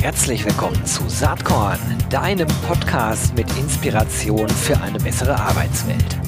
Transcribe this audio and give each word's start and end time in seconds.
Herzlich 0.00 0.44
willkommen 0.44 0.84
zu 0.86 1.08
Saatkorn, 1.08 1.78
deinem 2.08 2.48
Podcast 2.66 3.34
mit 3.34 3.46
Inspiration 3.58 4.48
für 4.48 4.80
eine 4.80 4.98
bessere 4.98 5.38
Arbeitswelt. 5.38 6.18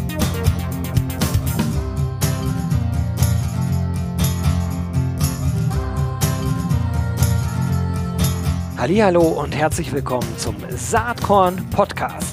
Hallo 8.76 9.22
und 9.22 9.54
herzlich 9.54 9.92
willkommen 9.92 10.36
zum 10.38 10.56
Saatkorn 10.76 11.68
Podcast. 11.70 12.31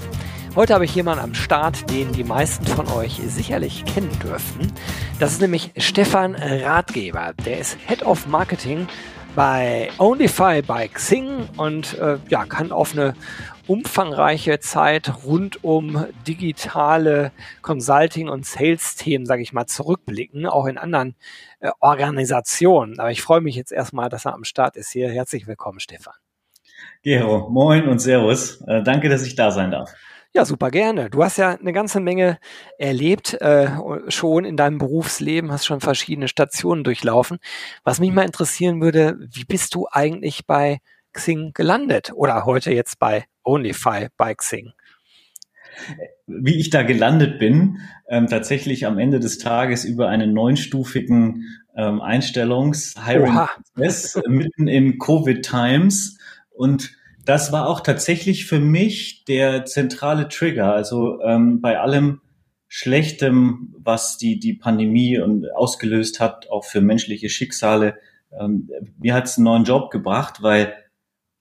Heute 0.56 0.74
habe 0.74 0.84
ich 0.84 0.96
jemanden 0.96 1.24
am 1.24 1.36
Start, 1.36 1.90
den 1.92 2.12
die 2.12 2.24
meisten 2.24 2.66
von 2.66 2.88
euch 2.88 3.22
sicherlich 3.28 3.86
kennen 3.86 4.12
dürften. 4.20 4.74
Das 5.20 5.32
ist 5.32 5.42
nämlich 5.42 5.72
Stefan 5.78 6.34
Ratgeber. 6.36 7.34
Der 7.46 7.60
ist 7.60 7.78
Head 7.88 8.04
of 8.04 8.26
Marketing 8.26 8.88
bei 9.36 9.90
Onlyfy 10.00 10.64
bei 10.64 10.88
Xing 10.88 11.48
und 11.56 11.98
äh, 12.00 12.18
ja, 12.30 12.46
kann 12.46 12.71
auf 12.71 12.93
eine 12.93 13.14
umfangreiche 13.68 14.60
Zeit 14.60 15.24
rund 15.24 15.64
um 15.64 16.06
digitale 16.28 17.32
Consulting- 17.62 18.28
und 18.28 18.43
Sales-Themen, 18.43 19.28
sage 19.28 19.43
ich 19.43 19.54
mal, 19.54 19.68
zurückblicken, 19.68 20.48
auch 20.48 20.66
in 20.66 20.79
anderen 20.79 21.16
äh, 21.60 21.70
Organisationen. 21.79 23.00
Aber 23.00 23.12
ich 23.12 23.21
freue 23.21 23.42
mich 23.42 23.56
jetzt 23.56 23.71
erstmal, 23.71 24.10
dass 24.10 24.26
er 24.26 24.34
am 24.34 24.43
Start 24.43 24.78
ist 24.78 24.92
hier. 24.92 25.12
Herzlich 25.12 25.46
willkommen, 25.46 25.79
Stefan. 25.79 26.16
Gero, 27.04 27.50
moin 27.50 27.88
und 27.88 28.00
Servus. 28.00 28.62
Äh, 28.68 28.82
danke, 28.82 29.10
dass 29.10 29.26
ich 29.26 29.36
da 29.36 29.52
sein 29.52 29.70
darf. 29.70 29.93
Ja, 30.36 30.46
super 30.46 30.69
gerne. 30.69 31.10
Du 31.10 31.24
hast 31.24 31.38
ja 31.38 31.56
eine 31.56 31.74
ganze 31.74 32.00
Menge 32.00 32.38
erlebt, 32.78 33.33
äh, 33.42 33.72
schon 34.09 34.45
in 34.45 34.58
deinem 34.58 34.78
Berufsleben, 34.78 35.52
hast 35.52 35.66
schon 35.66 35.81
verschiedene 35.81 36.28
Stationen 36.28 36.83
durchlaufen. 36.83 37.39
Was 37.83 38.00
mich 38.00 38.11
mal 38.11 38.25
interessieren 38.25 38.80
würde, 38.80 39.17
wie 39.20 39.45
bist 39.45 39.73
du 39.73 39.88
eigentlich 39.92 40.45
bei 40.45 40.81
Xing 41.14 41.54
gelandet 41.54 42.12
oder 42.14 42.45
heute 42.45 42.72
jetzt 42.72 43.00
bei 43.00 43.26
Onlyfy 43.44 44.09
bei 44.17 44.36
Xing? 44.36 44.73
Wie 46.28 46.59
ich 46.59 46.70
da 46.70 46.84
gelandet 46.84 47.39
bin, 47.39 47.80
ähm, 48.08 48.28
tatsächlich 48.28 48.86
am 48.86 49.00
Ende 49.00 49.20
des 49.20 49.39
Tages 49.39 49.84
über 49.84 50.09
einen 50.09 50.34
neunstufigen 50.34 51.45
ähm, 51.76 52.02
Einstellungs-Hiring-Prozess 52.02 54.22
mitten 54.28 54.67
in 54.67 55.00
Covid-Times 55.00 56.20
und 56.52 56.98
das 57.30 57.52
war 57.52 57.68
auch 57.68 57.82
tatsächlich 57.82 58.48
für 58.48 58.60
mich 58.60 59.24
der 59.26 59.64
zentrale 59.66 60.30
Trigger. 60.30 60.74
Also 60.74 61.22
ähm, 61.22 61.62
bei 61.62 61.80
allem 61.80 62.22
Schlechtem, 62.68 63.76
was 63.78 64.18
die, 64.18 64.40
die 64.40 64.56
Pandemie 64.56 65.20
und 65.20 65.46
ausgelöst 65.54 66.20
hat, 66.20 66.50
auch 66.50 66.66
für 66.66 66.82
menschliche 66.82 67.30
Schicksale, 67.30 68.00
ähm, 68.32 68.72
mir 68.98 69.14
hat 69.14 69.26
es 69.26 69.38
einen 69.38 69.44
neuen 69.44 69.64
Job 69.64 69.92
gebracht, 69.92 70.42
weil 70.42 70.74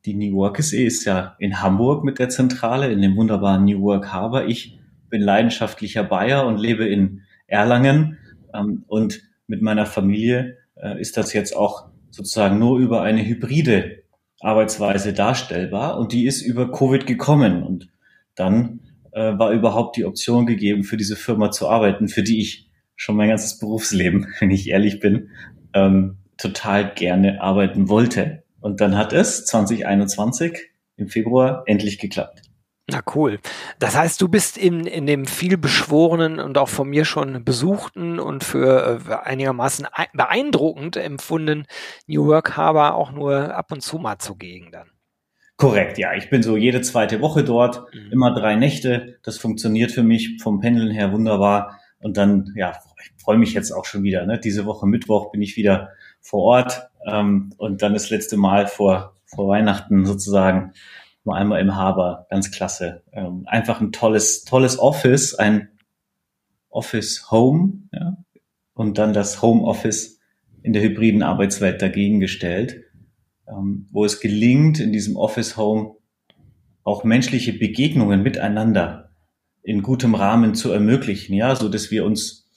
die 0.05 0.13
New 0.13 0.37
Work 0.37 0.63
SE 0.63 0.77
ist 0.77 1.07
ja 1.07 1.37
in 1.39 1.63
Hamburg 1.63 2.05
mit 2.05 2.19
der 2.19 2.29
Zentrale, 2.29 2.93
in 2.93 3.01
dem 3.01 3.17
wunderbaren 3.17 3.65
New 3.65 3.81
Work 3.81 4.13
Harbor. 4.13 4.45
Ich 4.45 4.79
bin 5.09 5.23
leidenschaftlicher 5.23 6.05
Bayer 6.05 6.47
und 6.47 6.59
lebe 6.59 6.87
in 6.87 7.23
Erlangen. 7.47 8.19
Ähm, 8.53 8.85
und 8.89 9.23
mit 9.47 9.63
meiner 9.63 9.87
Familie 9.87 10.59
äh, 10.75 11.01
ist 11.01 11.17
das 11.17 11.33
jetzt 11.33 11.57
auch 11.57 11.87
sozusagen 12.11 12.59
nur 12.59 12.79
über 12.79 13.01
eine 13.01 13.25
hybride 13.25 13.98
Arbeitsweise 14.41 15.13
darstellbar 15.13 15.99
und 15.99 16.13
die 16.13 16.27
ist 16.27 16.43
über 16.43 16.71
Covid 16.71 17.07
gekommen 17.07 17.63
und 17.63 17.89
dann 18.35 18.81
äh, 19.13 19.39
war 19.39 19.51
überhaupt 19.51 19.97
die 19.97 20.05
Option 20.05 20.47
gegeben, 20.47 20.85
für 20.85 20.97
diese 20.97 21.17
Firma 21.17 21.51
zu 21.51 21.69
arbeiten, 21.69 22.09
für 22.09 22.23
die 22.23 22.41
ich 22.41 22.71
schon 22.95 23.17
mein 23.17 23.29
ganzes 23.29 23.59
Berufsleben, 23.59 24.29
wenn 24.41 24.51
ich 24.51 24.69
ehrlich 24.69 25.01
bin, 25.01 25.31
ähm, 25.75 26.19
total 26.37 26.95
gerne 26.95 27.41
arbeiten 27.41 27.89
wollte. 27.89 28.45
Und 28.61 28.81
dann 28.81 28.97
hat 28.97 29.13
es 29.13 29.45
2021 29.47 30.71
im 30.97 31.09
Februar 31.09 31.63
endlich 31.67 31.99
geklappt. 31.99 32.48
Na 32.91 33.03
cool. 33.15 33.39
Das 33.79 33.97
heißt, 33.97 34.21
du 34.23 34.29
bist 34.29 34.57
in, 34.57 34.87
in 34.87 35.05
dem 35.05 35.27
viel 35.27 35.59
beschworenen 35.59 36.41
und 36.41 36.57
auch 36.57 36.71
von 36.71 36.89
mir 36.89 37.05
schon 37.05 37.45
besuchten 37.45 38.19
und 38.19 38.45
für 38.45 39.01
äh, 39.07 39.15
einigermaßen 39.15 39.87
beeindruckend 40.15 40.97
empfunden 40.97 41.67
New 42.07 42.27
Work 42.27 42.57
Harbor 42.57 42.95
auch 42.95 43.13
nur 43.13 43.55
ab 43.55 43.73
und 43.73 43.83
zu 43.83 43.99
mal 43.99 44.17
zugegen 44.19 44.73
dann. 44.73 44.89
Korrekt, 45.59 45.99
ja. 45.99 46.15
Ich 46.15 46.31
bin 46.31 46.43
so 46.43 46.57
jede 46.57 46.81
zweite 46.81 47.21
Woche 47.21 47.45
dort, 47.45 47.85
mhm. 47.93 48.13
immer 48.13 48.33
drei 48.33 48.55
Nächte. 48.55 49.19
Das 49.23 49.37
funktioniert 49.37 49.93
für 49.93 50.05
mich 50.05 50.41
vom 50.43 50.61
Pendeln 50.61 50.91
her 50.91 51.13
wunderbar. 51.13 51.79
Und 52.01 52.17
dann, 52.17 52.55
ja, 52.57 52.73
ich 53.03 53.23
freue 53.23 53.37
mich 53.37 53.53
jetzt 53.53 53.73
auch 53.73 53.85
schon 53.85 54.03
wieder. 54.03 54.25
Ne? 54.25 54.39
Diese 54.39 54.65
Woche 54.65 54.87
Mittwoch 54.87 55.31
bin 55.31 55.43
ich 55.43 55.57
wieder 55.57 55.91
vor 56.23 56.43
Ort 56.45 56.89
ähm, 57.07 57.53
und 57.59 57.83
dann 57.83 57.93
das 57.93 58.09
letzte 58.09 58.39
Mal 58.39 58.67
vor, 58.67 59.17
vor 59.27 59.49
Weihnachten 59.49 60.07
sozusagen 60.07 60.73
nur 61.29 61.37
einmal 61.37 61.61
im 61.61 61.77
Haber, 61.77 62.27
ganz 62.31 62.51
klasse. 62.51 63.03
Ähm, 63.13 63.43
einfach 63.47 63.83
ein 63.83 63.93
tolles, 63.93 64.45
tolles 64.45 64.79
Office, 64.79 65.35
ein 65.35 65.69
Office 66.71 67.31
Home, 67.31 67.83
ja, 67.93 68.17
und 68.73 68.97
dann 68.97 69.13
das 69.13 69.43
Home 69.43 69.63
Office 69.65 70.21
in 70.63 70.73
der 70.73 70.83
hybriden 70.83 71.23
Arbeitswelt 71.23 71.83
dagegen 71.83 72.19
gestellt, 72.19 72.83
ähm, 73.47 73.87
wo 73.93 74.07
es 74.07 74.21
gelingt, 74.21 74.81
in 74.81 74.91
diesem 74.91 75.17
Office 75.17 75.59
Home 75.59 75.97
auch 76.83 77.05
menschliche 77.05 77.53
Begegnungen 77.53 78.23
miteinander 78.23 79.11
in 79.63 79.83
gutem 79.83 80.15
Rahmen 80.15 80.55
zu 80.55 80.73
ermöglichen, 80.73 81.35
ja, 81.35 81.55
so 81.55 81.69
dass 81.69 81.91
wir 81.91 82.07
uns 82.07 82.49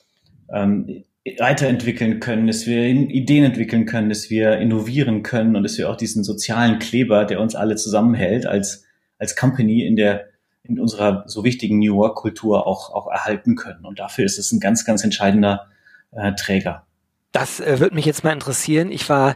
ähm, 0.53 1.03
weiterentwickeln 1.37 2.19
können, 2.19 2.47
dass 2.47 2.65
wir 2.65 2.83
Ideen 2.83 3.43
entwickeln 3.43 3.85
können, 3.85 4.09
dass 4.09 4.29
wir 4.29 4.57
innovieren 4.57 5.21
können 5.21 5.55
und 5.55 5.63
dass 5.63 5.77
wir 5.77 5.89
auch 5.89 5.95
diesen 5.95 6.23
sozialen 6.23 6.79
Kleber, 6.79 7.25
der 7.25 7.39
uns 7.39 7.55
alle 7.55 7.75
zusammenhält, 7.75 8.47
als, 8.47 8.85
als 9.19 9.35
Company 9.35 9.85
in 9.85 9.95
der, 9.95 10.29
in 10.63 10.79
unserer 10.79 11.23
so 11.27 11.43
wichtigen 11.43 11.77
New 11.79 11.95
Work 11.95 12.15
Kultur 12.15 12.65
auch, 12.65 12.91
auch 12.93 13.07
erhalten 13.07 13.55
können. 13.55 13.85
Und 13.85 13.99
dafür 13.99 14.25
ist 14.25 14.39
es 14.39 14.51
ein 14.51 14.59
ganz, 14.59 14.83
ganz 14.83 15.03
entscheidender 15.03 15.67
äh, 16.11 16.33
Träger. 16.33 16.87
Das 17.31 17.59
äh, 17.59 17.79
würde 17.79 17.95
mich 17.95 18.05
jetzt 18.05 18.23
mal 18.23 18.33
interessieren. 18.33 18.91
Ich 18.91 19.07
war 19.07 19.35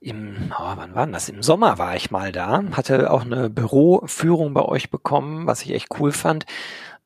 im, 0.00 0.52
oh, 0.56 0.72
wann 0.76 0.94
war 0.94 1.04
denn 1.04 1.12
das? 1.12 1.28
Im 1.28 1.42
Sommer 1.42 1.78
war 1.78 1.96
ich 1.96 2.10
mal 2.10 2.30
da, 2.30 2.62
hatte 2.72 3.10
auch 3.10 3.24
eine 3.24 3.50
Büroführung 3.50 4.54
bei 4.54 4.62
euch 4.62 4.90
bekommen, 4.90 5.46
was 5.46 5.62
ich 5.62 5.72
echt 5.72 5.88
cool 5.98 6.12
fand. 6.12 6.46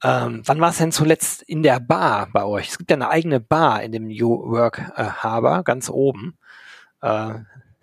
Ähm, 0.02 0.42
wann 0.44 0.60
war 0.60 0.70
es 0.70 0.78
denn 0.78 0.92
zuletzt 0.92 1.42
in 1.42 1.62
der 1.62 1.80
Bar 1.80 2.28
bei 2.32 2.44
euch? 2.44 2.68
Es 2.68 2.78
gibt 2.78 2.90
ja 2.90 2.96
eine 2.96 3.08
eigene 3.08 3.40
Bar 3.40 3.82
in 3.82 3.92
dem 3.92 4.06
New 4.06 4.50
Work 4.50 4.92
äh, 4.96 5.04
Harbor, 5.04 5.64
ganz 5.64 5.90
oben. 5.90 6.38
Äh, 7.02 7.34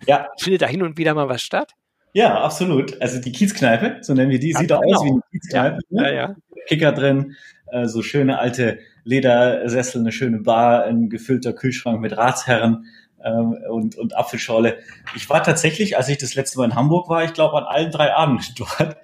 ja. 0.06 0.28
Findet 0.38 0.62
da 0.62 0.66
hin 0.66 0.82
und 0.82 0.96
wieder 0.98 1.14
mal 1.14 1.28
was 1.28 1.42
statt? 1.42 1.72
Ja, 2.12 2.40
absolut. 2.40 3.00
Also 3.02 3.20
die 3.20 3.32
Kiezkneipe, 3.32 3.98
so 4.00 4.14
nennen 4.14 4.30
wir 4.30 4.38
die, 4.38 4.54
sieht 4.54 4.72
auch 4.72 4.80
genau. 4.80 4.96
aus 4.96 5.04
wie 5.04 5.10
eine 5.10 5.20
Kiezkneipe. 5.30 5.78
Ja, 5.90 6.02
ne? 6.02 6.08
ja, 6.08 6.14
ja. 6.14 6.36
Kicker 6.66 6.92
drin, 6.92 7.36
äh, 7.70 7.86
so 7.86 8.02
schöne 8.02 8.38
alte 8.38 8.78
Ledersessel, 9.04 10.00
eine 10.00 10.12
schöne 10.12 10.38
Bar, 10.38 10.84
ein 10.84 11.10
gefüllter 11.10 11.52
Kühlschrank 11.52 12.00
mit 12.00 12.16
Ratsherren 12.16 12.86
ähm, 13.22 13.58
und, 13.68 13.96
und 13.96 14.16
Apfelschorle. 14.16 14.78
Ich 15.14 15.28
war 15.28 15.42
tatsächlich, 15.42 15.96
als 15.96 16.08
ich 16.08 16.18
das 16.18 16.34
letzte 16.34 16.58
Mal 16.58 16.66
in 16.66 16.74
Hamburg 16.74 17.08
war, 17.08 17.24
ich 17.24 17.34
glaube 17.34 17.58
an 17.58 17.64
allen 17.64 17.90
drei 17.90 18.14
Abenden 18.14 18.46
dort. 18.56 18.96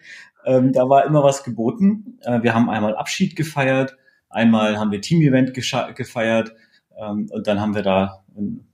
Ähm, 0.44 0.72
da 0.72 0.88
war 0.88 1.04
immer 1.04 1.22
was 1.22 1.44
geboten. 1.44 2.18
Äh, 2.22 2.42
wir 2.42 2.54
haben 2.54 2.70
einmal 2.70 2.96
Abschied 2.96 3.36
gefeiert, 3.36 3.96
einmal 4.28 4.78
haben 4.78 4.90
wir 4.90 5.00
Team-Event 5.00 5.54
gefeiert 5.54 6.54
ähm, 6.98 7.28
und 7.30 7.46
dann 7.46 7.60
haben 7.60 7.74
wir 7.74 7.82
da, 7.82 8.24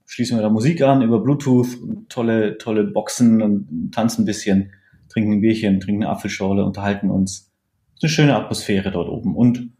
schließen 0.06 0.39
wir 0.39 0.43
da 0.43 0.51
Musik 0.51 0.83
an 0.83 1.03
über 1.03 1.21
Bluetooth, 1.21 1.69
tolle, 2.09 2.59
tolle 2.59 2.84
Boxen 2.84 3.43
und 3.43 3.93
tanzen 3.93 4.23
ein 4.23 4.27
bisschen, 4.27 4.73
trinken 5.09 5.33
ein 5.33 5.41
Bierchen, 5.41 5.81
trinken 5.81 6.05
eine 6.05 6.12
Apfelschorle, 6.12 6.65
unterhalten 6.65 7.11
uns. 7.11 7.51
Ist 7.95 8.05
eine 8.05 8.11
schöne 8.11 8.37
Atmosphäre 8.37 8.91
dort 8.91 9.09
oben. 9.09 9.35
Und 9.37 9.71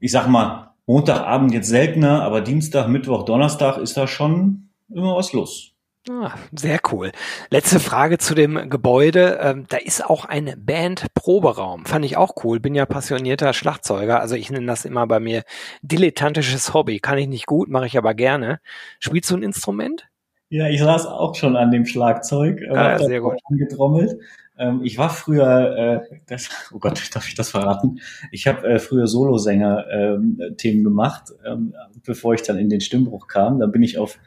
ich 0.00 0.12
sag 0.12 0.28
mal, 0.28 0.74
Montagabend 0.86 1.52
jetzt 1.52 1.68
seltener, 1.68 2.22
aber 2.22 2.40
Dienstag, 2.40 2.88
Mittwoch, 2.88 3.24
Donnerstag 3.24 3.76
ist 3.78 3.96
da 3.96 4.06
schon 4.06 4.70
immer 4.88 5.16
was 5.16 5.32
los. 5.32 5.74
Ah, 6.10 6.34
sehr 6.52 6.80
cool. 6.90 7.12
Letzte 7.50 7.80
Frage 7.80 8.18
zu 8.18 8.34
dem 8.34 8.70
Gebäude. 8.70 9.38
Ähm, 9.42 9.66
da 9.68 9.76
ist 9.76 10.04
auch 10.04 10.24
ein 10.24 10.54
Band-Proberaum. 10.56 11.84
Fand 11.84 12.04
ich 12.04 12.16
auch 12.16 12.44
cool. 12.44 12.60
Bin 12.60 12.74
ja 12.74 12.86
passionierter 12.86 13.52
Schlagzeuger. 13.52 14.20
Also 14.20 14.34
ich 14.34 14.50
nenne 14.50 14.66
das 14.66 14.84
immer 14.84 15.06
bei 15.06 15.20
mir 15.20 15.42
dilettantisches 15.82 16.72
Hobby. 16.72 16.98
Kann 17.00 17.18
ich 17.18 17.28
nicht 17.28 17.46
gut, 17.46 17.68
mache 17.68 17.86
ich 17.86 17.98
aber 17.98 18.14
gerne. 18.14 18.60
Spielst 19.00 19.30
du 19.30 19.36
ein 19.36 19.42
Instrument? 19.42 20.08
Ja, 20.48 20.68
ich 20.68 20.80
saß 20.80 21.06
auch 21.06 21.34
schon 21.34 21.56
an 21.56 21.70
dem 21.70 21.84
Schlagzeug. 21.84 22.62
Ah, 22.70 22.92
ja, 22.92 22.98
sehr 22.98 23.20
gut. 23.20 23.38
Angetrommelt. 23.50 24.18
Ähm, 24.58 24.80
ich 24.82 24.96
war 24.96 25.10
früher, 25.10 25.76
äh, 26.10 26.16
das, 26.26 26.48
oh 26.72 26.78
Gott, 26.78 27.14
darf 27.14 27.28
ich 27.28 27.34
das 27.34 27.50
verraten? 27.50 28.00
Ich 28.32 28.46
habe 28.46 28.66
äh, 28.66 28.78
früher 28.78 29.06
Solosänger-Themen 29.06 30.78
ähm, 30.78 30.84
gemacht, 30.84 31.32
ähm, 31.44 31.74
bevor 32.04 32.32
ich 32.32 32.42
dann 32.42 32.56
in 32.56 32.70
den 32.70 32.80
Stimmbruch 32.80 33.28
kam. 33.28 33.60
Da 33.60 33.66
bin 33.66 33.82
ich 33.82 33.98
auf 33.98 34.18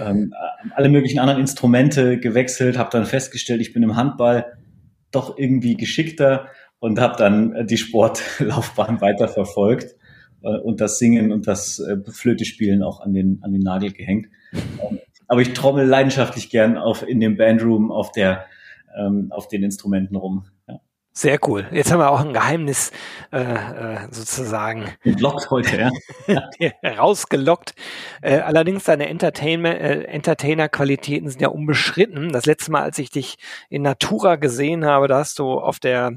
ähm, 0.00 0.32
alle 0.74 0.88
möglichen 0.88 1.18
anderen 1.18 1.40
Instrumente 1.40 2.18
gewechselt, 2.18 2.78
habe 2.78 2.90
dann 2.90 3.06
festgestellt, 3.06 3.60
ich 3.60 3.72
bin 3.72 3.82
im 3.82 3.96
Handball 3.96 4.56
doch 5.10 5.38
irgendwie 5.38 5.76
geschickter 5.76 6.48
und 6.78 7.00
habe 7.00 7.16
dann 7.16 7.66
die 7.66 7.76
Sportlaufbahn 7.76 9.00
weiterverfolgt 9.00 9.96
äh, 10.42 10.58
und 10.58 10.80
das 10.80 10.98
Singen 10.98 11.32
und 11.32 11.46
das 11.46 11.78
äh, 11.78 11.96
Flöte 12.10 12.44
spielen 12.44 12.82
auch 12.82 13.00
an 13.00 13.12
den, 13.12 13.40
an 13.42 13.52
den 13.52 13.62
Nagel 13.62 13.92
gehängt. 13.92 14.28
Ähm, 14.52 14.98
aber 15.26 15.40
ich 15.40 15.52
trommel 15.52 15.86
leidenschaftlich 15.86 16.50
gern 16.50 16.76
auf 16.76 17.06
in 17.06 17.20
dem 17.20 17.36
Bandroom 17.36 17.90
auf 17.90 18.12
der 18.12 18.46
ähm, 18.96 19.28
auf 19.30 19.48
den 19.48 19.62
Instrumenten 19.62 20.16
rum. 20.16 20.46
Sehr 21.16 21.38
cool. 21.46 21.68
Jetzt 21.70 21.92
haben 21.92 22.00
wir 22.00 22.10
auch 22.10 22.20
ein 22.20 22.32
Geheimnis 22.32 22.90
äh, 23.32 23.38
äh, 23.40 23.98
sozusagen. 24.10 24.90
Entlockt 25.04 25.48
heute, 25.48 25.92
ja. 26.26 26.42
Rausgelockt. 26.98 27.72
Äh, 28.20 28.40
allerdings 28.40 28.82
deine 28.82 29.06
äh, 29.08 30.04
Entertainer-Qualitäten 30.06 31.28
sind 31.28 31.40
ja 31.40 31.48
unbeschritten. 31.48 32.32
Das 32.32 32.46
letzte 32.46 32.72
Mal, 32.72 32.82
als 32.82 32.98
ich 32.98 33.10
dich 33.10 33.36
in 33.70 33.82
Natura 33.82 34.34
gesehen 34.34 34.84
habe, 34.84 35.06
da 35.06 35.18
hast 35.18 35.38
du 35.38 35.60
auf 35.60 35.78
der 35.78 36.16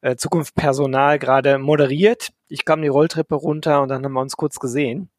äh, 0.00 0.16
Zukunft 0.16 0.54
Personal 0.54 1.18
gerade 1.18 1.58
moderiert. 1.58 2.30
Ich 2.48 2.64
kam 2.64 2.80
die 2.80 2.88
Rolltreppe 2.88 3.34
runter 3.34 3.82
und 3.82 3.90
dann 3.90 4.02
haben 4.02 4.14
wir 4.14 4.22
uns 4.22 4.38
kurz 4.38 4.58
gesehen. 4.58 5.10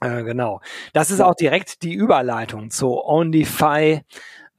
Äh, 0.00 0.22
genau. 0.22 0.60
Das 0.92 1.10
ist 1.10 1.20
auch 1.20 1.34
direkt 1.34 1.82
die 1.82 1.94
Überleitung 1.94 2.70
zu 2.70 3.04
OnlyFi 3.04 4.02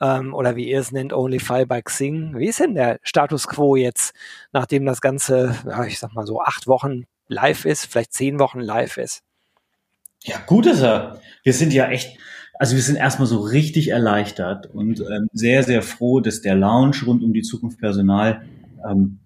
ähm, 0.04 0.34
oder 0.34 0.56
wie 0.56 0.70
ihr 0.70 0.80
es 0.80 0.92
nennt, 0.92 1.14
OnlyFi 1.14 1.66
by 1.66 1.82
Xing. 1.82 2.38
Wie 2.38 2.48
ist 2.48 2.60
denn 2.60 2.76
der 2.76 3.00
Status 3.04 3.48
quo 3.48 3.76
jetzt, 3.76 4.14
nachdem 4.52 4.86
das 4.86 5.00
Ganze, 5.00 5.56
ja, 5.66 5.86
ich 5.86 5.98
sag 5.98 6.14
mal 6.14 6.26
so 6.26 6.42
acht 6.42 6.68
Wochen 6.68 7.06
live 7.28 7.66
ist, 7.66 7.86
vielleicht 7.86 8.14
zehn 8.14 8.38
Wochen 8.38 8.60
live 8.60 8.98
ist? 8.98 9.22
Ja, 10.24 10.38
gut 10.46 10.66
ist 10.66 10.82
er. 10.82 11.20
Wir 11.44 11.54
sind 11.54 11.74
ja 11.74 11.88
echt, 11.90 12.18
also 12.60 12.76
wir 12.76 12.82
sind 12.82 12.98
erstmal 12.98 13.28
so 13.28 13.40
richtig 13.40 13.90
erleichtert 13.90 14.68
und 14.68 15.00
ähm, 15.00 15.30
sehr, 15.32 15.64
sehr 15.64 15.82
froh, 15.82 16.20
dass 16.20 16.42
der 16.42 16.56
Lounge 16.56 16.98
rund 17.06 17.24
um 17.24 17.34
die 17.34 17.42
Zukunft 17.42 17.80
Personal 17.80 18.44
ähm, 18.90 19.20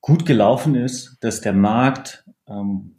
gut 0.00 0.24
gelaufen 0.24 0.74
ist, 0.74 1.18
dass 1.20 1.40
der 1.40 1.52
Markt, 1.52 2.24
ähm, 2.48 2.96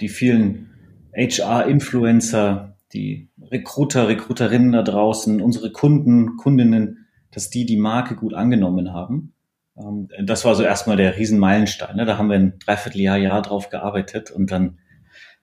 die 0.00 0.08
vielen 0.08 0.70
HR-Influencer, 1.16 2.71
die 2.92 3.30
Recruiter, 3.40 4.08
Recruiterinnen 4.08 4.72
da 4.72 4.82
draußen, 4.82 5.40
unsere 5.40 5.72
Kunden, 5.72 6.36
Kundinnen, 6.36 7.06
dass 7.30 7.50
die 7.50 7.64
die 7.64 7.76
Marke 7.76 8.16
gut 8.16 8.34
angenommen 8.34 8.92
haben. 8.92 9.34
Ähm, 9.76 10.08
das 10.24 10.44
war 10.44 10.54
so 10.54 10.62
erstmal 10.62 10.96
der 10.96 11.16
Riesenmeilenstein. 11.16 11.96
Ne? 11.96 12.04
Da 12.04 12.18
haben 12.18 12.28
wir 12.28 12.36
ein 12.36 12.58
Dreivierteljahr, 12.58 13.16
Jahr 13.16 13.42
drauf 13.42 13.68
gearbeitet 13.70 14.30
und 14.30 14.50
dann 14.50 14.78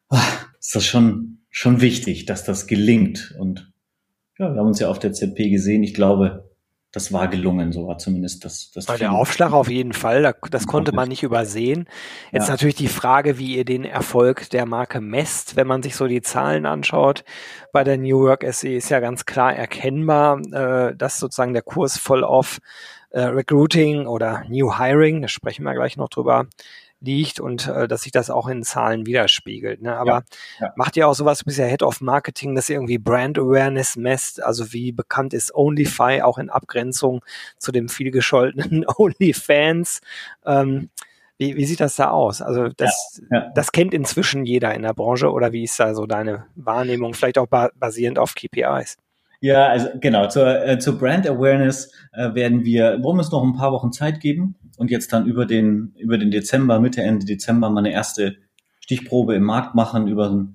ach, 0.10 0.48
ist 0.60 0.76
das 0.76 0.86
schon, 0.86 1.40
schon 1.50 1.82
wichtig, 1.82 2.26
dass 2.26 2.44
das 2.44 2.68
gelingt. 2.68 3.36
Und 3.40 3.72
ja, 4.38 4.54
wir 4.54 4.60
haben 4.60 4.68
uns 4.68 4.80
ja 4.80 4.90
auf 4.90 5.00
der 5.00 5.14
ZP 5.14 5.50
gesehen. 5.50 5.84
Ich 5.84 5.94
glaube, 5.94 6.49
das 6.92 7.14
war 7.14 7.28
gelungen, 7.28 7.72
so 7.72 7.88
war 7.88 8.00
zumindest 8.00 8.46
das. 8.46 8.72
das 8.72 8.88
Bei 8.88 8.98
der 8.98 9.12
Aufschlag 9.12 9.54
auf 9.54 9.70
jeden 9.70 9.94
Fall, 9.94 10.34
das 10.50 10.66
konnte 10.66 10.92
man 10.92 11.08
nicht 11.08 11.22
übersehen. 11.22 11.88
Jetzt 12.32 12.48
ja. 12.48 12.54
natürlich 12.54 12.76
die 12.76 12.88
Frage, 12.88 13.38
wie 13.38 13.58
ihr 13.58 13.66
den 13.66 13.86
Erfolg 13.86 14.50
der 14.50 14.66
Marke 14.66 15.00
messt, 15.00 15.56
wenn 15.56 15.68
man 15.68 15.84
sich 15.84 15.96
so 15.96 16.08
die 16.08 16.22
Zahlen 16.22 16.66
anschaut. 16.66 17.24
Bei 17.72 17.84
der 17.84 17.98
New 17.98 18.26
York 18.26 18.44
SE 18.52 18.70
ist 18.70 18.90
ja 18.90 19.00
ganz 19.00 19.26
klar 19.26 19.56
erkennbar, 19.56 20.40
äh, 20.52 20.96
dass 20.96 21.20
sozusagen 21.20 21.54
der 21.54 21.62
Kurs 21.62 21.98
voll 21.98 22.24
auf 22.24 22.60
äh, 23.12 23.22
Recruiting 23.22 24.08
oder 24.08 24.44
New 24.50 24.78
Hiring, 24.78 25.22
da 25.22 25.28
sprechen 25.28 25.64
wir 25.64 25.74
gleich 25.76 25.96
noch 25.96 26.10
drüber, 26.10 26.48
liegt 27.02 27.40
und 27.40 27.68
äh, 27.68 27.88
dass 27.88 28.02
sich 28.04 28.12
das 28.12 28.30
auch 28.30 28.48
in 28.48 28.64
Zahlen 28.64 29.06
widerspiegelt. 29.06 29.82
Ne? 29.82 29.96
Aber 29.96 30.24
ja, 30.60 30.68
ja. 30.68 30.74
macht 30.76 30.98
ihr 30.98 31.08
auch 31.08 31.14
sowas 31.14 31.44
bisher 31.44 31.68
Head 31.68 31.84
of 31.84 32.02
Marketing, 32.02 32.56
dass 32.56 32.70
ihr 32.70 32.76
irgendwie 32.76 32.98
Brand 32.98 33.38
Awareness 33.38 33.96
messt? 33.96 34.44
Also 34.44 34.74
wie 34.74 34.92
bekannt 34.92 35.34
ist 35.34 35.54
OnlyFi 35.54 36.22
auch 36.22 36.38
in 36.38 36.50
Abgrenzung 36.50 37.24
zu 37.58 37.72
dem 37.72 37.90
vielgescholtenen 37.90 38.86
OnlyFans? 38.98 40.02
Ähm, 40.46 40.90
wie, 41.38 41.56
wie 41.56 41.66
sieht 41.66 41.80
das 41.80 41.96
da 41.96 42.10
aus? 42.10 42.42
Also 42.42 42.68
das, 42.68 43.22
ja, 43.32 43.50
das 43.56 43.72
kennt 43.72 43.94
inzwischen 43.94 44.46
jeder 44.46 44.76
in 44.76 44.82
der 44.82 44.94
Branche 44.94 45.32
oder 45.32 45.54
wie 45.54 45.64
ist 45.64 45.80
da 45.80 45.96
so 45.96 46.06
deine 46.06 46.48
Wahrnehmung, 46.56 47.14
vielleicht 47.14 47.38
auch 47.38 47.48
ba 47.48 47.70
basierend 47.76 48.20
auf 48.20 48.36
KPIs? 48.36 48.98
Ja, 49.42 49.68
also 49.68 49.88
genau, 50.02 50.28
zur, 50.28 50.66
äh, 50.66 50.80
zur 50.80 50.98
Brand 50.98 51.28
Awareness 51.28 51.94
äh, 52.12 52.34
werden 52.34 52.66
wir, 52.66 53.02
wollen 53.02 53.18
wir 53.18 53.22
uns 53.22 53.32
noch 53.32 53.44
ein 53.44 53.56
paar 53.56 53.72
Wochen 53.72 53.94
Zeit 53.94 54.20
geben 54.20 54.56
und 54.78 54.92
jetzt 54.92 55.14
dann 55.14 55.26
über 55.26 55.46
den, 55.46 55.94
über 55.98 56.18
den 56.18 56.30
Dezember, 56.30 56.80
Mitte, 56.80 57.02
Ende 57.02 57.26
Dezember 57.26 57.70
mal 57.70 57.80
eine 57.80 57.92
erste 57.92 58.36
Stichprobe 58.82 59.36
im 59.36 59.44
Markt 59.44 59.76
machen, 59.76 60.08
über, 60.10 60.46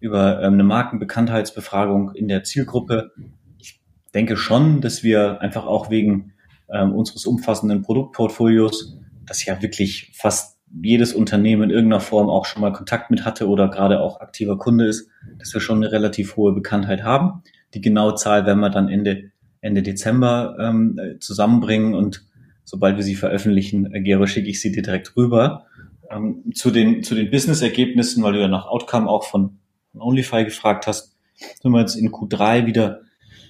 über 0.00 0.42
ähm, 0.42 0.54
eine 0.54 0.64
Markenbekanntheitsbefragung 0.64 2.12
in 2.14 2.26
der 2.26 2.42
Zielgruppe. 2.42 3.12
Ich 3.58 3.80
denke 4.14 4.36
schon, 4.36 4.80
dass 4.80 5.04
wir 5.04 5.40
einfach 5.40 5.66
auch 5.66 5.90
wegen 5.90 6.32
ähm, 6.72 6.92
unseres 6.92 7.26
umfassenden 7.26 7.82
Produktportfolios, 7.82 8.98
das 9.26 9.44
ja 9.44 9.62
wirklich 9.62 10.12
fast 10.16 10.58
jedes 10.82 11.14
Unternehmen 11.14 11.64
in 11.64 11.70
irgendeiner 11.70 12.00
Form 12.00 12.28
auch 12.28 12.46
schon 12.46 12.62
mal 12.62 12.72
Kontakt 12.72 13.12
mit 13.12 13.24
hatte 13.24 13.48
oder 13.48 13.68
gerade 13.68 14.00
auch 14.00 14.20
aktiver 14.20 14.58
Kunde 14.58 14.86
ist, 14.86 15.08
dass 15.38 15.54
wir 15.54 15.60
schon 15.60 15.76
eine 15.76 15.92
relativ 15.92 16.36
hohe 16.36 16.52
Bekanntheit 16.52 17.04
haben. 17.04 17.42
Die 17.74 17.80
genaue 17.80 18.14
Zahl 18.14 18.46
werden 18.46 18.60
wir 18.60 18.70
dann 18.70 18.88
Ende, 18.88 19.30
Ende 19.60 19.82
Dezember 19.82 20.56
ähm, 20.60 20.98
zusammenbringen 21.20 21.94
und 21.94 22.24
sobald 22.64 22.96
wir 22.96 23.04
sie 23.04 23.14
veröffentlichen, 23.14 23.92
äh, 23.92 24.00
Gero, 24.00 24.26
schicke 24.26 24.48
ich 24.48 24.60
sie 24.60 24.72
dir 24.72 24.82
direkt 24.82 25.16
rüber. 25.16 25.66
Ähm, 26.10 26.52
zu 26.54 26.70
den, 26.70 27.02
zu 27.02 27.14
den 27.14 27.30
Business-Ergebnissen, 27.30 28.22
weil 28.22 28.34
du 28.34 28.40
ja 28.40 28.48
nach 28.48 28.66
Outcome 28.66 29.08
auch 29.08 29.24
von, 29.24 29.58
OnlyFi 29.96 30.44
gefragt 30.44 30.86
hast, 30.86 31.16
sind 31.36 31.72
wir 31.72 31.80
jetzt 31.80 31.94
in 31.94 32.10
Q3 32.10 32.66
wieder 32.66 33.00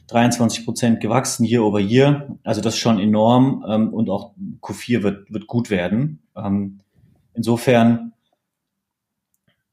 23 0.08 0.64
Prozent 0.64 1.00
gewachsen, 1.00 1.44
year 1.44 1.64
over 1.64 1.80
year. 1.80 2.36
Also 2.42 2.60
das 2.60 2.74
ist 2.74 2.80
schon 2.80 2.98
enorm 2.98 3.64
ähm, 3.68 3.92
und 3.92 4.10
auch 4.10 4.32
Q4 4.60 5.02
wird, 5.02 5.32
wird 5.32 5.46
gut 5.46 5.70
werden. 5.70 6.22
Ähm, 6.36 6.80
insofern 7.34 8.12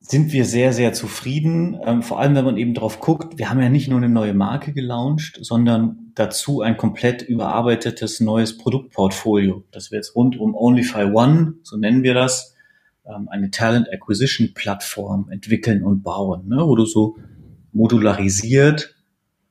sind 0.02 0.34
wir 0.34 0.46
sehr, 0.46 0.74
sehr 0.74 0.94
zufrieden. 0.94 1.80
Ähm, 1.86 2.02
vor 2.02 2.20
allem, 2.20 2.36
wenn 2.36 2.44
man 2.44 2.58
eben 2.58 2.74
drauf 2.74 3.00
guckt, 3.00 3.38
wir 3.38 3.50
haben 3.50 3.62
ja 3.62 3.70
nicht 3.70 3.88
nur 3.88 3.98
eine 3.98 4.10
neue 4.10 4.34
Marke 4.34 4.74
gelauncht, 4.74 5.38
sondern 5.42 6.12
dazu 6.16 6.62
ein 6.62 6.76
komplett 6.76 7.22
überarbeitetes 7.22 8.20
neues 8.20 8.58
Produktportfolio, 8.58 9.64
das 9.72 9.92
wir 9.92 9.98
jetzt 9.98 10.16
rund 10.16 10.38
um 10.38 10.56
OnlyFi 10.56 11.06
One, 11.06 11.54
so 11.64 11.78
nennen 11.78 12.04
wir 12.04 12.14
das, 12.14 12.56
ähm, 13.06 13.30
eine 13.30 13.52
Talent 13.52 13.88
Acquisition 13.94 14.54
Plattform 14.54 15.30
entwickeln 15.30 15.84
und 15.84 16.04
bauen, 16.04 16.48
ne, 16.48 16.58
wo 16.66 16.76
du 16.76 16.86
so 16.86 17.18
modularisiert 17.72 18.96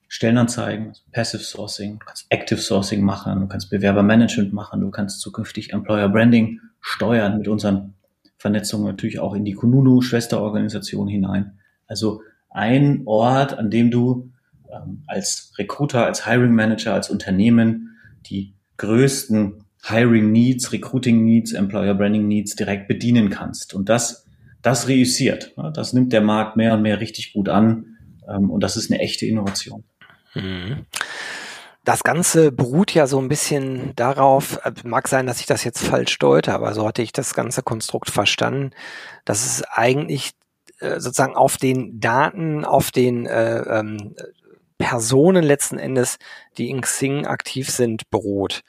Stellenanzeigen, 0.08 0.88
also 0.88 1.02
Passive 1.12 1.42
Sourcing, 1.44 2.00
du 2.00 2.04
kannst 2.04 2.26
Active 2.30 2.60
Sourcing 2.60 3.04
machen, 3.04 3.40
du 3.40 3.46
kannst 3.46 3.70
Bewerbermanagement 3.70 4.52
machen, 4.52 4.80
du 4.80 4.90
kannst 4.90 5.20
zukünftig 5.20 5.72
Employer 5.72 6.08
Branding 6.08 6.60
steuern 6.80 7.38
mit 7.38 7.46
unseren 7.46 7.94
Vernetzung 8.40 8.84
natürlich 8.84 9.20
auch 9.20 9.34
in 9.34 9.44
die 9.44 9.52
Kununu-Schwesterorganisation 9.52 11.06
hinein. 11.08 11.58
Also 11.86 12.22
ein 12.48 13.02
Ort, 13.04 13.56
an 13.58 13.70
dem 13.70 13.90
du 13.90 14.32
ähm, 14.72 15.02
als 15.06 15.52
Recruiter, 15.58 16.06
als 16.06 16.26
Hiring 16.26 16.54
Manager, 16.54 16.94
als 16.94 17.10
Unternehmen 17.10 17.98
die 18.26 18.54
größten 18.78 19.64
Hiring 19.84 20.32
Needs, 20.32 20.72
Recruiting 20.72 21.22
Needs, 21.22 21.52
Employer 21.52 21.94
Branding 21.94 22.28
Needs 22.28 22.56
direkt 22.56 22.88
bedienen 22.88 23.28
kannst. 23.28 23.74
Und 23.74 23.90
das, 23.90 24.26
das 24.62 24.88
reüssiert. 24.88 25.54
Das 25.74 25.92
nimmt 25.92 26.14
der 26.14 26.22
Markt 26.22 26.56
mehr 26.56 26.72
und 26.72 26.82
mehr 26.82 26.98
richtig 26.98 27.34
gut 27.34 27.50
an. 27.50 27.98
Ähm, 28.26 28.50
und 28.50 28.62
das 28.62 28.78
ist 28.78 28.90
eine 28.90 29.00
echte 29.00 29.26
Innovation. 29.26 29.84
Mhm. 30.34 30.86
Das 31.84 32.02
Ganze 32.02 32.52
beruht 32.52 32.92
ja 32.92 33.06
so 33.06 33.18
ein 33.18 33.28
bisschen 33.28 33.94
darauf, 33.96 34.58
äh, 34.64 34.72
mag 34.84 35.08
sein, 35.08 35.26
dass 35.26 35.40
ich 35.40 35.46
das 35.46 35.64
jetzt 35.64 35.82
falsch 35.82 36.18
deute, 36.18 36.52
aber 36.54 36.74
so 36.74 36.86
hatte 36.86 37.02
ich 37.02 37.12
das 37.12 37.34
ganze 37.34 37.62
Konstrukt 37.62 38.10
verstanden, 38.10 38.72
dass 39.24 39.46
es 39.46 39.62
eigentlich 39.62 40.32
äh, 40.80 41.00
sozusagen 41.00 41.36
auf 41.36 41.56
den 41.56 42.00
Daten, 42.00 42.64
auf 42.64 42.90
den 42.90 43.26
äh, 43.26 43.60
ähm, 43.60 44.14
Personen 44.78 45.44
letzten 45.44 45.78
Endes, 45.78 46.18
die 46.56 46.70
in 46.70 46.80
Xing 46.80 47.26
aktiv 47.26 47.70
sind, 47.70 48.08
beruht. 48.10 48.62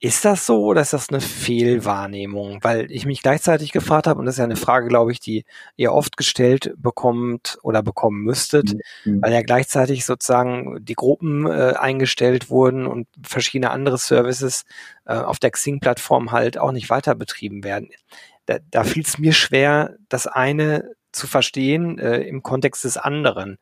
Ist 0.00 0.24
das 0.24 0.46
so 0.46 0.64
oder 0.64 0.80
ist 0.80 0.92
das 0.92 1.08
eine 1.08 1.20
Fehlwahrnehmung? 1.20 2.58
Weil 2.62 2.90
ich 2.92 3.04
mich 3.04 3.20
gleichzeitig 3.20 3.72
gefragt 3.72 4.06
habe, 4.06 4.20
und 4.20 4.26
das 4.26 4.36
ist 4.36 4.38
ja 4.38 4.44
eine 4.44 4.54
Frage, 4.54 4.86
glaube 4.86 5.10
ich, 5.10 5.18
die 5.18 5.44
ihr 5.76 5.92
oft 5.92 6.16
gestellt 6.16 6.72
bekommt 6.76 7.58
oder 7.62 7.82
bekommen 7.82 8.22
müsstet, 8.22 8.74
mhm. 9.04 9.22
weil 9.22 9.32
ja 9.32 9.42
gleichzeitig 9.42 10.04
sozusagen 10.04 10.78
die 10.84 10.94
Gruppen 10.94 11.46
äh, 11.46 11.74
eingestellt 11.76 12.48
wurden 12.48 12.86
und 12.86 13.08
verschiedene 13.22 13.72
andere 13.72 13.98
Services 13.98 14.64
äh, 15.04 15.14
auf 15.14 15.40
der 15.40 15.50
Xing-Plattform 15.50 16.30
halt 16.30 16.58
auch 16.58 16.70
nicht 16.70 16.90
weiter 16.90 17.16
betrieben 17.16 17.64
werden. 17.64 17.88
Da, 18.46 18.58
da 18.70 18.84
fiel 18.84 19.02
es 19.02 19.18
mir 19.18 19.32
schwer, 19.32 19.96
das 20.08 20.28
eine 20.28 20.92
zu 21.10 21.26
verstehen 21.26 21.98
äh, 21.98 22.20
im 22.20 22.44
Kontext 22.44 22.84
des 22.84 22.98
anderen. 22.98 23.58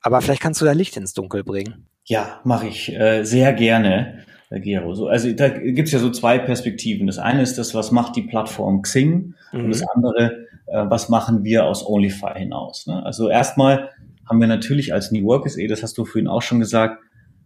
Aber 0.00 0.20
vielleicht 0.20 0.42
kannst 0.42 0.60
du 0.60 0.64
da 0.64 0.72
Licht 0.72 0.96
ins 0.96 1.12
Dunkel 1.12 1.42
bringen. 1.42 1.88
Ja, 2.04 2.40
mache 2.44 2.68
ich 2.68 2.92
äh, 2.92 3.24
sehr 3.24 3.52
gerne. 3.52 4.24
Gero. 4.60 4.94
So, 4.94 5.08
also 5.08 5.32
da 5.32 5.48
gibt's 5.48 5.92
ja 5.92 5.98
so 5.98 6.10
zwei 6.10 6.38
Perspektiven. 6.38 7.06
Das 7.06 7.18
eine 7.18 7.42
ist 7.42 7.58
das, 7.58 7.74
was 7.74 7.90
macht 7.90 8.16
die 8.16 8.22
Plattform 8.22 8.82
Xing 8.82 9.34
mhm. 9.52 9.64
und 9.64 9.70
das 9.70 9.82
andere, 9.82 10.46
äh, 10.66 10.84
was 10.88 11.08
machen 11.08 11.44
wir 11.44 11.64
aus 11.64 11.86
OnlyFi 11.86 12.38
hinaus. 12.38 12.86
Ne? 12.86 13.04
Also 13.04 13.28
erstmal 13.28 13.90
haben 14.28 14.40
wir 14.40 14.46
natürlich 14.48 14.92
als 14.92 15.10
New 15.12 15.24
Work 15.24 15.48
SE, 15.48 15.66
das 15.66 15.82
hast 15.82 15.96
du 15.98 16.04
vorhin 16.04 16.28
auch 16.28 16.42
schon 16.42 16.60
gesagt, 16.60 17.02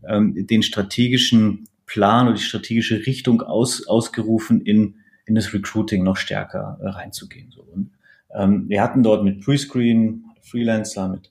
ähm, 0.08 0.46
den 0.46 0.62
strategischen 0.62 1.68
Plan 1.86 2.26
oder 2.26 2.36
die 2.36 2.42
strategische 2.42 3.06
Richtung 3.06 3.42
aus, 3.42 3.86
ausgerufen, 3.86 4.60
in, 4.60 4.96
in 5.24 5.34
das 5.34 5.52
Recruiting 5.52 6.02
noch 6.02 6.16
stärker 6.16 6.78
äh, 6.80 6.88
reinzugehen. 6.88 7.50
So. 7.50 7.62
Und, 7.62 7.90
ähm, 8.34 8.68
wir 8.68 8.82
hatten 8.82 9.02
dort 9.02 9.24
mit 9.24 9.40
Prescreen, 9.44 10.24
Freelancer, 10.42 11.08
mit 11.08 11.30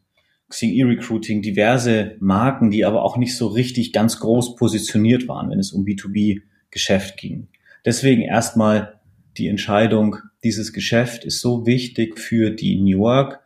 Xing 0.50 0.74
E-Recruiting, 0.74 1.42
diverse 1.42 2.16
Marken, 2.20 2.70
die 2.70 2.86
aber 2.86 3.04
auch 3.04 3.18
nicht 3.18 3.36
so 3.36 3.48
richtig 3.48 3.94
ganz 3.94 4.20
groß 4.20 4.56
positioniert 4.56 5.28
waren, 5.28 5.50
wenn 5.50 5.60
es 5.60 5.72
um 5.72 5.86
B2B-Geschäft 5.86 7.18
ging. 7.18 7.48
Deswegen 7.84 8.22
erstmal 8.22 9.00
die 9.38 9.48
Entscheidung, 9.48 10.18
dieses 10.44 10.72
Geschäft 10.74 11.26
ist 11.26 11.42
so 11.42 11.66
wichtig 11.66 12.20
für 12.20 12.52
die 12.52 12.80
New 12.80 13.00
Work, 13.00 13.42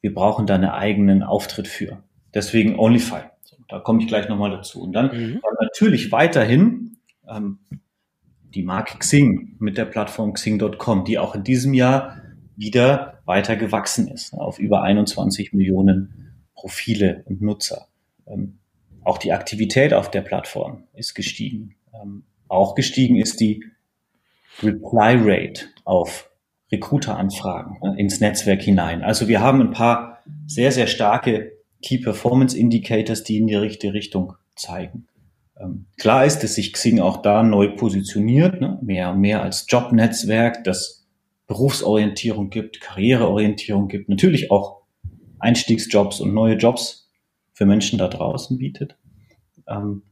wir 0.00 0.12
brauchen 0.12 0.46
da 0.46 0.56
einen 0.56 0.70
eigenen 0.70 1.22
Auftritt 1.22 1.68
für. 1.68 2.02
Deswegen 2.34 2.78
Onlyfy. 2.78 3.22
Da 3.68 3.78
komme 3.78 4.02
ich 4.02 4.08
gleich 4.08 4.28
nochmal 4.28 4.50
dazu. 4.50 4.82
Und 4.82 4.92
dann 4.92 5.16
mhm. 5.16 5.40
natürlich 5.60 6.12
weiterhin 6.12 6.98
ähm, 7.26 7.58
die 8.54 8.62
Marke 8.62 8.98
Xing 8.98 9.56
mit 9.58 9.78
der 9.78 9.86
Plattform 9.86 10.34
Xing.com, 10.34 11.04
die 11.04 11.18
auch 11.18 11.34
in 11.34 11.44
diesem 11.44 11.72
Jahr 11.72 12.16
wieder 12.56 13.20
weiter 13.24 13.56
gewachsen 13.56 14.08
ist, 14.08 14.34
auf 14.34 14.58
über 14.58 14.82
21 14.82 15.52
Millionen 15.52 16.31
Profile 16.62 17.24
und 17.26 17.42
Nutzer. 17.42 17.88
Ähm, 18.24 18.58
auch 19.02 19.18
die 19.18 19.32
Aktivität 19.32 19.92
auf 19.92 20.12
der 20.12 20.20
Plattform 20.20 20.84
ist 20.94 21.14
gestiegen. 21.14 21.74
Ähm, 21.92 22.22
auch 22.46 22.76
gestiegen 22.76 23.16
ist 23.16 23.40
die 23.40 23.64
Reply 24.62 25.16
Rate 25.18 25.64
auf 25.84 26.30
Recruiter-Anfragen 26.70 27.80
äh, 27.82 28.00
ins 28.00 28.20
Netzwerk 28.20 28.62
hinein. 28.62 29.02
Also 29.02 29.26
wir 29.26 29.40
haben 29.40 29.60
ein 29.60 29.72
paar 29.72 30.22
sehr, 30.46 30.70
sehr 30.70 30.86
starke 30.86 31.50
Key 31.82 31.98
Performance 31.98 32.56
Indicators, 32.56 33.24
die 33.24 33.38
in 33.38 33.48
die 33.48 33.56
richtige 33.56 33.92
Richtung 33.92 34.34
zeigen. 34.54 35.08
Ähm, 35.60 35.86
klar 35.98 36.24
ist, 36.26 36.44
dass 36.44 36.54
sich 36.54 36.72
Xing 36.72 37.00
auch 37.00 37.22
da 37.22 37.42
neu 37.42 37.74
positioniert, 37.74 38.60
ne? 38.60 38.78
mehr 38.82 39.10
und 39.10 39.20
mehr 39.20 39.42
als 39.42 39.66
Jobnetzwerk, 39.68 40.62
das 40.62 41.08
Berufsorientierung 41.48 42.50
gibt, 42.50 42.80
Karriereorientierung 42.80 43.88
gibt, 43.88 44.08
natürlich 44.08 44.52
auch 44.52 44.81
Einstiegsjobs 45.42 46.20
und 46.20 46.32
neue 46.32 46.56
Jobs 46.56 47.10
für 47.52 47.66
Menschen 47.66 47.98
da 47.98 48.08
draußen 48.08 48.58
bietet. 48.58 48.96
Ähm, 49.68 50.02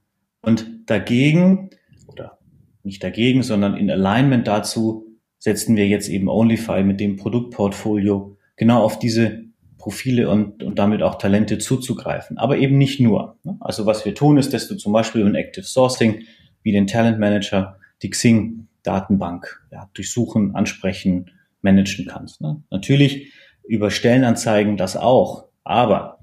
und 0.42 0.66
dagegen, 0.86 1.70
oder 2.06 2.38
nicht 2.82 3.02
dagegen, 3.02 3.42
sondern 3.42 3.76
in 3.76 3.90
Alignment 3.90 4.46
dazu, 4.46 5.06
setzen 5.38 5.76
wir 5.76 5.88
jetzt 5.88 6.08
eben 6.08 6.28
Onlyfy 6.28 6.82
mit 6.82 7.00
dem 7.00 7.16
Produktportfolio 7.16 8.36
genau 8.56 8.82
auf 8.82 8.98
diese 8.98 9.44
Profile 9.78 10.28
und, 10.28 10.62
und 10.62 10.78
damit 10.78 11.02
auch 11.02 11.16
Talente 11.16 11.58
zuzugreifen. 11.58 12.36
Aber 12.36 12.58
eben 12.58 12.76
nicht 12.76 13.00
nur. 13.00 13.38
Ne? 13.44 13.56
Also 13.60 13.86
was 13.86 14.04
wir 14.04 14.14
tun, 14.14 14.36
ist, 14.36 14.52
dass 14.52 14.68
du 14.68 14.76
zum 14.76 14.92
Beispiel 14.92 15.22
in 15.22 15.34
Active 15.34 15.64
Sourcing 15.64 16.24
wie 16.62 16.72
den 16.72 16.86
Talent 16.86 17.18
Manager 17.18 17.78
die 18.02 18.10
Xing 18.10 18.68
Datenbank 18.82 19.62
ja, 19.70 19.90
durchsuchen, 19.94 20.54
ansprechen, 20.54 21.30
managen 21.62 22.06
kannst. 22.06 22.40
Ne? 22.40 22.62
Natürlich 22.70 23.32
über 23.66 23.90
Stellenanzeigen 23.90 24.76
das 24.76 24.96
auch. 24.96 25.46
Aber 25.64 26.18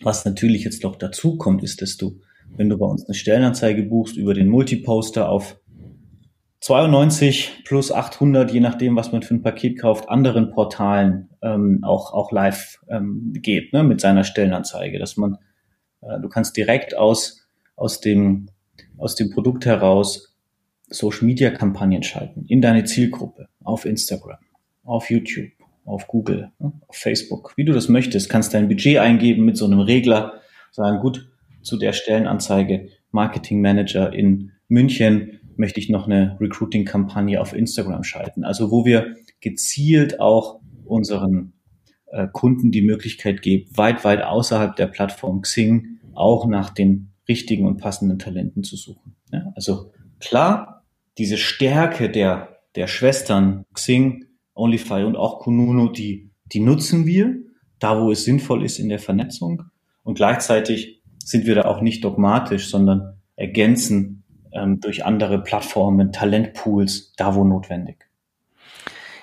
was 0.00 0.24
natürlich 0.24 0.64
jetzt 0.64 0.82
noch 0.82 0.96
dazu 0.96 1.36
kommt, 1.36 1.62
ist, 1.62 1.82
dass 1.82 1.96
du, 1.96 2.20
wenn 2.56 2.68
du 2.68 2.78
bei 2.78 2.86
uns 2.86 3.06
eine 3.06 3.14
Stellenanzeige 3.14 3.82
buchst, 3.84 4.16
über 4.16 4.34
den 4.34 4.48
Multiposter 4.48 5.28
auf 5.28 5.60
92 6.60 7.62
plus 7.64 7.90
800, 7.90 8.52
je 8.52 8.60
nachdem, 8.60 8.94
was 8.94 9.10
man 9.10 9.22
für 9.22 9.34
ein 9.34 9.42
Paket 9.42 9.80
kauft, 9.80 10.08
anderen 10.08 10.50
Portalen 10.50 11.28
ähm, 11.42 11.80
auch, 11.82 12.12
auch 12.12 12.30
live 12.30 12.78
ähm, 12.88 13.32
geht 13.34 13.72
ne, 13.72 13.82
mit 13.82 14.00
seiner 14.00 14.22
Stellenanzeige, 14.22 15.00
dass 15.00 15.16
man, 15.16 15.38
äh, 16.02 16.20
du 16.20 16.28
kannst 16.28 16.56
direkt 16.56 16.96
aus, 16.96 17.48
aus, 17.74 18.00
dem, 18.00 18.48
aus 18.96 19.16
dem 19.16 19.30
Produkt 19.30 19.66
heraus 19.66 20.36
Social 20.88 21.26
Media 21.26 21.50
Kampagnen 21.50 22.04
schalten 22.04 22.44
in 22.46 22.60
deine 22.60 22.84
Zielgruppe 22.84 23.48
auf 23.64 23.84
Instagram, 23.84 24.38
auf 24.84 25.10
YouTube, 25.10 25.50
auf 25.84 26.06
Google, 26.06 26.52
ne, 26.58 26.72
auf 26.86 26.96
Facebook, 26.96 27.54
wie 27.56 27.64
du 27.64 27.72
das 27.72 27.88
möchtest, 27.88 28.28
kannst 28.28 28.54
dein 28.54 28.68
Budget 28.68 28.98
eingeben 28.98 29.44
mit 29.44 29.56
so 29.56 29.64
einem 29.64 29.80
Regler, 29.80 30.40
sagen, 30.70 31.00
gut, 31.00 31.28
zu 31.62 31.76
der 31.76 31.92
Stellenanzeige 31.92 32.88
Marketing 33.10 33.60
Manager 33.60 34.12
in 34.12 34.52
München 34.68 35.40
möchte 35.56 35.80
ich 35.80 35.90
noch 35.90 36.06
eine 36.06 36.36
Recruiting-Kampagne 36.40 37.40
auf 37.40 37.52
Instagram 37.52 38.04
schalten. 38.04 38.44
Also 38.44 38.70
wo 38.70 38.84
wir 38.84 39.16
gezielt 39.40 40.18
auch 40.18 40.60
unseren 40.84 41.52
äh, 42.06 42.26
Kunden 42.32 42.70
die 42.70 42.82
Möglichkeit 42.82 43.42
geben, 43.42 43.70
weit, 43.76 44.04
weit 44.04 44.22
außerhalb 44.22 44.74
der 44.76 44.86
Plattform 44.86 45.42
Xing 45.42 45.98
auch 46.14 46.46
nach 46.46 46.70
den 46.70 47.12
richtigen 47.28 47.66
und 47.66 47.78
passenden 47.78 48.18
Talenten 48.18 48.64
zu 48.64 48.76
suchen. 48.76 49.16
Also 49.54 49.92
klar, 50.20 50.84
diese 51.18 51.36
Stärke 51.36 52.10
der, 52.10 52.58
der 52.74 52.86
Schwestern 52.86 53.64
Xing, 53.72 54.24
OnlyFi 54.54 55.04
und 55.04 55.16
auch 55.16 55.40
Kununu, 55.40 55.88
die, 55.88 56.30
die 56.46 56.60
nutzen 56.60 57.06
wir, 57.06 57.34
da 57.78 58.00
wo 58.00 58.10
es 58.12 58.24
sinnvoll 58.24 58.64
ist 58.64 58.78
in 58.78 58.88
der 58.88 58.98
Vernetzung. 58.98 59.64
Und 60.04 60.14
gleichzeitig 60.14 61.02
sind 61.18 61.46
wir 61.46 61.54
da 61.54 61.62
auch 61.62 61.80
nicht 61.80 62.04
dogmatisch, 62.04 62.68
sondern 62.68 63.18
ergänzen 63.36 64.24
ähm, 64.52 64.80
durch 64.80 65.04
andere 65.04 65.42
Plattformen, 65.42 66.12
Talentpools, 66.12 67.12
da 67.16 67.34
wo 67.34 67.44
notwendig. 67.44 68.06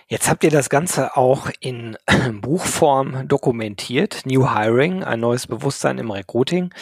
Jetzt 0.08 0.28
habt 0.28 0.44
ihr 0.44 0.50
das 0.50 0.72
Ganze 0.72 1.16
auch 1.18 1.52
in 1.60 1.96
Buchform 2.42 3.28
dokumentiert. 3.28 4.24
New 4.26 4.52
Hiring, 4.52 5.04
ein 5.04 5.20
neues 5.20 5.46
Bewusstsein 5.46 6.00
im 6.00 6.10
Recruiting. 6.10 6.74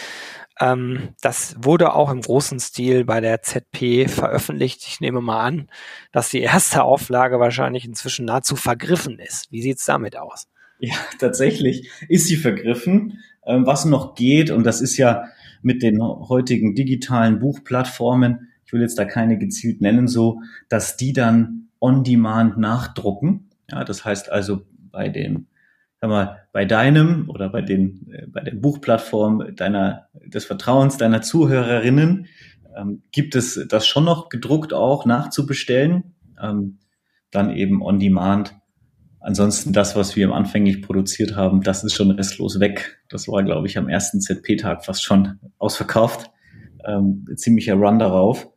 Ähm, 0.60 1.10
das 1.22 1.56
wurde 1.60 1.94
auch 1.94 2.10
im 2.12 2.22
großen 2.22 2.60
Stil 2.60 3.06
bei 3.06 3.22
der 3.22 3.42
ZP 3.42 4.08
veröffentlicht. 4.08 4.86
Ich 4.88 5.00
nehme 5.00 5.22
mal 5.22 5.44
an, 5.44 5.70
dass 6.12 6.30
die 6.30 6.42
erste 6.42 6.84
Auflage 6.84 7.40
wahrscheinlich 7.40 7.86
inzwischen 7.86 8.26
nahezu 8.26 8.56
vergriffen 8.56 9.20
ist. 9.20 9.52
Wie 9.52 9.62
sieht's 9.62 9.86
damit 9.86 10.18
aus? 10.18 10.48
Ja, 10.80 10.96
tatsächlich 11.20 11.90
ist 12.08 12.28
sie 12.28 12.36
vergriffen. 12.36 13.20
Ähm, 13.46 13.66
was 13.66 13.86
noch 13.86 14.16
geht, 14.16 14.52
und 14.52 14.66
das 14.66 14.82
ist 14.82 14.98
ja 14.98 15.26
mit 15.62 15.82
den 15.82 16.02
heutigen 16.02 16.76
digitalen 16.76 17.40
Buchplattformen, 17.40 18.50
ich 18.66 18.74
will 18.74 18.82
jetzt 18.82 19.00
da 19.00 19.06
keine 19.06 19.38
gezielt 19.38 19.82
nennen, 19.82 20.08
so, 20.08 20.42
dass 20.70 20.98
die 20.98 21.14
dann 21.14 21.70
on 21.80 22.04
demand 22.04 22.58
nachdrucken. 22.58 23.50
Ja, 23.72 23.84
das 23.84 24.04
heißt 24.04 24.30
also 24.30 24.62
bei 24.92 25.10
den, 25.10 25.48
sag 26.00 26.10
mal, 26.10 26.48
bei 26.54 26.66
deinem 26.66 27.30
oder 27.30 27.50
bei 27.50 27.62
den, 27.62 28.12
äh, 28.12 28.27
bei 28.27 28.42
der 28.42 28.56
Buchplattform 28.56 29.56
deiner, 29.56 30.08
des 30.25 30.46
Vertrauens 30.46 30.98
deiner 30.98 31.22
Zuhörerinnen 31.22 32.27
ähm, 32.75 33.04
gibt 33.12 33.36
es 33.36 33.66
das 33.68 33.88
schon 33.88 34.06
noch 34.06 34.30
gedruckt 34.30 34.74
auch 34.74 35.06
nachzubestellen. 35.06 36.16
Ähm, 36.42 36.80
dann 37.32 37.51
eben 37.56 37.82
on 37.82 38.00
demand 38.00 38.54
Ansonsten 39.27 39.74
das, 39.74 39.94
was 39.98 40.16
wir 40.16 40.32
anfänglich 40.32 40.82
produziert 40.82 41.36
haben, 41.36 41.62
das 41.62 41.84
ist 41.84 41.96
schon 41.96 42.12
restlos 42.12 42.62
weg. 42.62 43.01
Das 43.10 43.27
war, 43.27 43.44
glaube 43.44 43.68
ich, 43.68 43.77
am 43.77 43.89
ersten 43.89 44.22
ZP-Tag 44.22 44.86
fast 44.86 45.04
schon 45.04 45.39
ausverkauft. 45.58 46.32
Ähm, 46.86 47.25
ziemlicher 47.36 47.74
Run 47.74 48.00
darauf. 48.00 48.48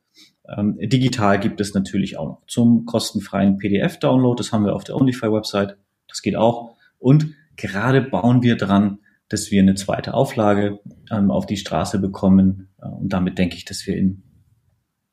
Ähm, 0.48 0.78
digital 0.80 1.40
gibt 1.40 1.60
es 1.60 1.74
natürlich 1.74 2.18
auch 2.18 2.26
noch 2.26 2.46
zum 2.46 2.86
kostenfreien 2.86 3.58
PDF-Download. 3.58 4.38
Das 4.38 4.52
haben 4.52 4.64
wir 4.64 4.76
auf 4.76 4.84
der 4.84 4.94
Onlyfy-Website. 4.94 5.76
Das 6.06 6.22
geht 6.22 6.36
auch. 6.36 6.76
Und 7.00 7.34
gerade 7.56 8.00
bauen 8.00 8.42
wir 8.42 8.56
dran, 8.56 9.00
dass 9.28 9.50
wir 9.50 9.62
eine 9.62 9.74
zweite 9.74 10.14
Auflage 10.14 10.78
ähm, 11.10 11.30
auf 11.30 11.46
die 11.46 11.56
Straße 11.56 11.98
bekommen. 11.98 12.68
Äh, 12.80 12.86
und 12.86 13.08
damit 13.12 13.38
denke 13.38 13.56
ich, 13.56 13.64
dass 13.64 13.86
wir 13.86 13.96
in 13.96 14.22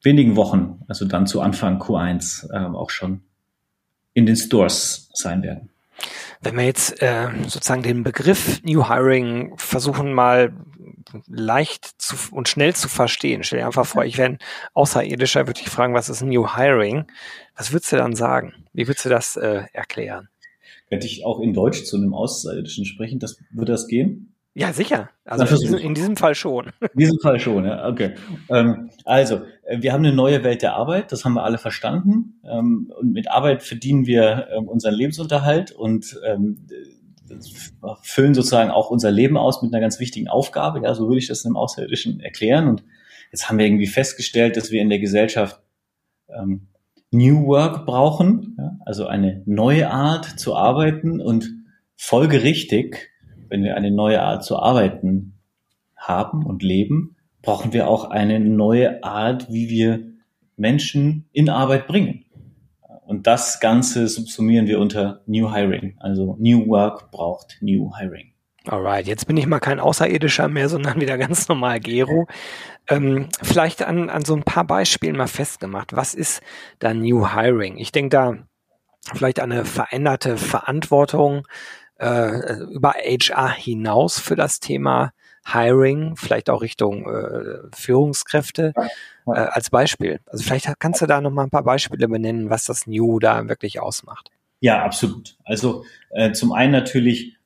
wenigen 0.04 0.36
Wochen, 0.36 0.84
also 0.88 1.06
dann 1.06 1.26
zu 1.26 1.42
Anfang 1.42 1.82
Q1, 1.82 2.52
äh, 2.52 2.76
auch 2.76 2.92
schon 2.92 3.22
in 4.14 4.26
den 4.26 4.36
Stores 4.36 5.10
sein 5.14 5.44
werden. 5.44 5.70
Wenn 6.42 6.56
wir 6.56 6.66
jetzt 6.66 7.02
äh, 7.02 7.30
sozusagen 7.48 7.82
den 7.82 8.04
Begriff 8.04 8.62
New 8.64 8.88
Hiring 8.88 9.58
versuchen 9.58 10.14
mal 10.14 10.54
leicht 11.26 12.00
zu, 12.02 12.16
und 12.32 12.50
schnell 12.50 12.76
zu 12.76 12.90
verstehen, 12.90 13.44
stell 13.44 13.60
dir 13.60 13.66
einfach 13.66 13.86
vor, 13.86 14.06
ich 14.06 14.18
wäre 14.18 14.32
ein 14.32 14.40
Außerirdischer, 14.74 15.48
würde 15.48 15.62
ich 15.62 15.70
fragen, 15.70 15.94
was 15.94 16.10
ist 16.10 16.22
New 16.22 16.56
Hiring? 16.56 17.06
Was 17.56 17.72
würdest 17.72 17.92
du 17.92 17.98
dann 17.98 18.16
sagen? 18.16 18.54
Wie 18.74 18.88
würdest 18.88 19.06
du 19.06 19.10
das 19.10 19.36
äh, 19.36 19.64
erklären? 19.74 20.30
Könnte 20.90 21.08
ich 21.08 21.26
auch 21.26 21.40
in 21.40 21.54
Deutsch 21.54 21.84
zu 21.84 21.98
einem 21.98 22.14
Außerirdischen 22.14 22.86
sprechen? 22.86 23.20
Das, 23.20 23.38
würde 23.52 23.74
das 23.74 23.88
gehen? 23.88 24.34
Ja, 24.54 24.74
sicher. 24.74 25.10
Also 25.24 25.46
in 25.46 25.62
diesem, 25.62 25.78
in 25.78 25.94
diesem, 25.94 26.18
Fall 26.18 26.34
schon. 26.34 26.72
In 26.82 27.00
diesem 27.00 27.20
Fall 27.20 27.40
schon, 27.40 27.66
ja, 27.66 27.88
okay. 27.88 28.16
Ähm, 28.50 28.90
also, 29.06 29.42
äh, 29.66 29.82
wir 29.82 29.94
haben 29.94 30.04
eine 30.04 30.16
neue 30.16 30.44
Welt 30.44 30.64
der 30.64 30.74
Arbeit, 30.74 31.12
das 31.12 31.26
haben 31.26 31.34
wir 31.34 31.44
alle 31.44 31.60
verstanden. 31.60 32.42
Ähm, 32.44 32.92
und 33.00 33.14
mit 33.14 33.30
Arbeit 33.30 33.62
verdienen 33.62 34.08
wir 34.08 34.48
ähm, 34.52 34.68
unseren 34.68 34.96
Lebensunterhalt 34.96 35.74
und 35.74 36.20
ähm, 36.26 36.66
füllen 38.02 38.34
sozusagen 38.34 38.72
auch 38.72 38.90
unser 38.90 39.12
Leben 39.12 39.38
aus 39.38 39.62
mit 39.62 39.72
einer 39.74 39.82
ganz 39.82 40.00
wichtigen 40.00 40.28
Aufgabe. 40.28 40.82
Ja, 40.82 40.96
so 40.96 41.08
würde 41.08 41.20
ich 41.20 41.28
das 41.28 41.46
im 41.46 41.56
Außerirdischen 41.56 42.20
erklären. 42.20 42.68
Und 42.68 42.84
jetzt 43.32 43.50
haben 43.50 43.60
wir 43.60 43.66
irgendwie 43.68 43.86
festgestellt, 43.86 44.58
dass 44.58 44.72
wir 44.72 44.82
in 44.82 44.90
der 44.90 45.00
Gesellschaft 45.00 45.62
ähm, 46.30 46.68
New 47.12 47.48
Work 47.48 47.86
brauchen, 47.86 48.56
ja, 48.58 48.78
also 48.86 49.08
eine 49.08 49.44
neue 49.46 49.90
Art 49.90 50.26
zu 50.26 50.56
arbeiten 50.56 51.22
und 51.22 51.50
folgerichtig 51.96 53.10
wenn 53.50 53.64
wir 53.64 53.76
eine 53.76 53.92
neue 53.92 54.22
Art 54.22 54.44
zu 54.44 54.58
arbeiten 54.58 55.34
haben 55.96 56.46
und 56.46 56.64
leben, 56.64 57.16
brauchen 57.42 57.74
wir 57.74 57.88
auch 57.88 58.06
eine 58.06 58.40
neue 58.40 59.04
Art, 59.04 59.52
wie 59.52 59.70
wir 59.70 60.12
Menschen 60.56 61.28
in 61.32 61.50
Arbeit 61.50 61.88
bringen. 61.88 62.26
Und 63.06 63.26
das 63.26 63.60
Ganze 63.60 64.08
subsumieren 64.08 64.68
wir 64.68 64.80
unter 64.80 65.22
New 65.28 65.54
Hiring. 65.54 65.96
Also 66.00 66.36
New 66.40 66.68
Work 66.68 67.12
braucht 67.12 67.58
New 67.62 67.96
Hiring. 67.98 68.34
Alright, 68.68 69.08
jetzt 69.08 69.28
bin 69.28 69.38
ich 69.38 69.48
mal 69.48 69.60
kein 69.60 69.80
Außerirdischer 69.80 70.48
mehr, 70.48 70.70
sondern 70.70 71.00
wieder 71.00 71.18
ganz 71.18 71.48
normal 71.48 71.80
Gero. 71.80 72.28
Ähm, 72.90 73.30
vielleicht 73.42 73.84
an, 73.84 74.10
an 74.10 74.26
so 74.26 74.36
ein 74.36 74.44
paar 74.44 74.66
Beispielen 74.66 75.18
mal 75.18 75.28
festgemacht. 75.28 75.96
Was 75.96 76.14
ist 76.14 76.42
da 76.80 76.94
New 76.94 77.34
Hiring? 77.34 77.78
Ich 77.78 77.92
denke 77.92 78.10
da 78.10 78.38
vielleicht 79.14 79.40
eine 79.40 79.66
veränderte 79.66 80.38
Verantwortung 80.38 81.48
äh, 82.00 82.56
über 82.72 82.94
HR 82.94 83.50
hinaus 83.50 84.20
für 84.20 84.36
das 84.36 84.60
Thema 84.60 85.14
Hiring, 85.46 86.18
vielleicht 86.18 86.50
auch 86.50 86.62
Richtung 86.62 87.10
äh, 87.10 87.60
Führungskräfte 87.74 88.74
äh, 89.28 89.32
als 89.32 89.70
Beispiel. 89.70 90.20
Also 90.26 90.44
vielleicht 90.44 90.68
kannst 90.80 91.02
du 91.02 91.06
da 91.06 91.22
noch 91.22 91.32
mal 91.32 91.44
ein 91.44 91.50
paar 91.50 91.64
Beispiele 91.64 92.08
benennen, 92.10 92.50
was 92.50 92.66
das 92.66 92.86
New 92.86 93.20
da 93.20 93.48
wirklich 93.48 93.80
ausmacht. 93.80 94.30
Ja, 94.60 94.84
absolut. 94.84 95.38
Also 95.46 95.86
äh, 96.10 96.32
zum 96.34 96.52
einen 96.52 96.74
natürlich 96.74 97.37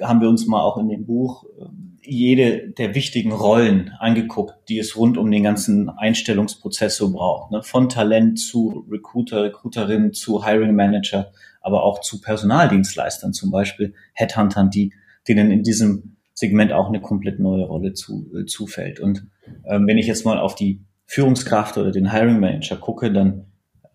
haben 0.00 0.20
wir 0.20 0.28
uns 0.28 0.46
mal 0.46 0.60
auch 0.60 0.78
in 0.78 0.88
dem 0.88 1.06
Buch 1.06 1.44
äh, 1.44 1.66
jede 2.04 2.70
der 2.70 2.94
wichtigen 2.94 3.32
Rollen 3.32 3.92
angeguckt, 3.98 4.54
die 4.68 4.78
es 4.78 4.96
rund 4.96 5.16
um 5.16 5.30
den 5.30 5.44
ganzen 5.44 5.88
Einstellungsprozess 5.88 6.96
so 6.96 7.12
braucht. 7.12 7.52
Ne? 7.52 7.62
Von 7.62 7.88
Talent 7.88 8.40
zu 8.40 8.86
Recruiter, 8.90 9.44
Recruiterin 9.44 10.12
zu 10.12 10.44
Hiring 10.44 10.74
Manager, 10.74 11.32
aber 11.60 11.84
auch 11.84 12.00
zu 12.00 12.20
Personaldienstleistern 12.20 13.32
zum 13.32 13.50
Beispiel, 13.50 13.94
Headhuntern, 14.14 14.70
die, 14.70 14.92
denen 15.28 15.50
in 15.52 15.62
diesem 15.62 16.16
Segment 16.34 16.72
auch 16.72 16.88
eine 16.88 17.00
komplett 17.00 17.38
neue 17.38 17.64
Rolle 17.64 17.92
zu, 17.92 18.28
äh, 18.34 18.46
zufällt. 18.46 18.98
Und 18.98 19.26
ähm, 19.64 19.86
wenn 19.86 19.98
ich 19.98 20.06
jetzt 20.06 20.24
mal 20.24 20.38
auf 20.38 20.56
die 20.56 20.80
Führungskraft 21.06 21.78
oder 21.78 21.92
den 21.92 22.10
Hiring 22.10 22.40
Manager 22.40 22.76
gucke, 22.76 23.12
dann 23.12 23.46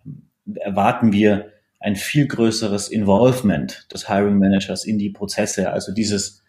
ähm, 0.05 0.29
erwarten 0.55 1.11
wir 1.11 1.51
ein 1.79 1.95
viel 1.95 2.27
größeres 2.27 2.89
Involvement 2.89 3.87
des 3.93 4.09
Hiring 4.09 4.37
Managers 4.37 4.85
in 4.85 4.97
die 4.97 5.09
Prozesse. 5.09 5.71
Also 5.71 5.93
dieses, 5.93 6.43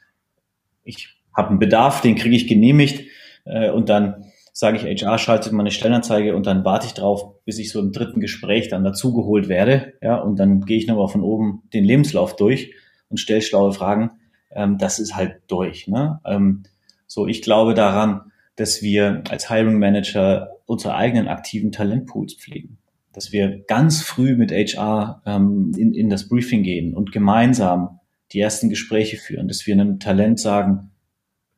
ich 0.85 1.09
habe 1.37 1.51
einen 1.51 1.59
Bedarf, 1.59 2.01
den 2.01 2.17
kriege 2.17 2.37
ich 2.37 2.49
genehmigt 2.49 3.05
äh, 3.45 3.71
und 3.71 3.89
dann 3.89 4.25
sage 4.53 4.79
ich, 4.79 5.03
HR 5.03 5.19
schaltet 5.19 5.53
mal 5.53 5.63
eine 5.63 5.71
Stellenanzeige 5.71 6.35
und 6.35 6.47
dann 6.47 6.65
warte 6.65 6.87
ich 6.87 6.95
drauf, 6.95 7.45
bis 7.45 7.59
ich 7.59 7.71
so 7.71 7.79
im 7.79 7.93
dritten 7.93 8.21
Gespräch 8.21 8.69
dann 8.69 8.83
dazugeholt 8.83 9.49
werde. 9.49 9.93
Ja, 10.03 10.17
und 10.17 10.37
dann 10.37 10.63
gehe 10.63 10.79
ich 10.79 10.89
nochmal 10.89 11.09
von 11.09 11.23
oben 11.23 11.63
den 11.73 11.85
Lebenslauf 11.85 12.35
durch 12.35 12.75
und 13.09 13.19
stelle 13.19 13.43
schlaue 13.43 13.73
Fragen. 13.73 14.11
Ähm, 14.51 14.79
das 14.79 14.99
ist 14.99 15.15
halt 15.15 15.43
durch. 15.47 15.87
Ne? 15.87 16.21
Ähm, 16.25 16.65
so, 17.07 17.29
ich 17.29 17.43
glaube 17.43 17.75
daran, 17.75 18.33
dass 18.57 18.83
wir 18.83 19.23
als 19.31 19.49
Hiring 19.49 19.79
Manager 19.79 20.57
unsere 20.67 20.97
eigenen 20.97 21.29
aktiven 21.29 21.71
Talentpools 21.71 22.35
pflegen 22.35 22.79
dass 23.13 23.33
wir 23.33 23.65
ganz 23.67 24.03
früh 24.03 24.37
mit 24.37 24.53
HR 24.53 25.23
ähm, 25.27 25.73
in, 25.77 25.95
in 25.95 26.11
das 26.11 26.29
Briefing 26.29 26.63
gehen 26.63 26.95
und 26.95 27.13
gemeinsam 27.13 28.01
die 28.33 28.41
ersten 28.41 28.69
Gespräche 28.69 29.17
führen, 29.17 29.49
dass 29.49 29.67
wir 29.67 29.75
einem 29.75 29.99
Talent 29.99 30.39
sagen, 30.39 30.91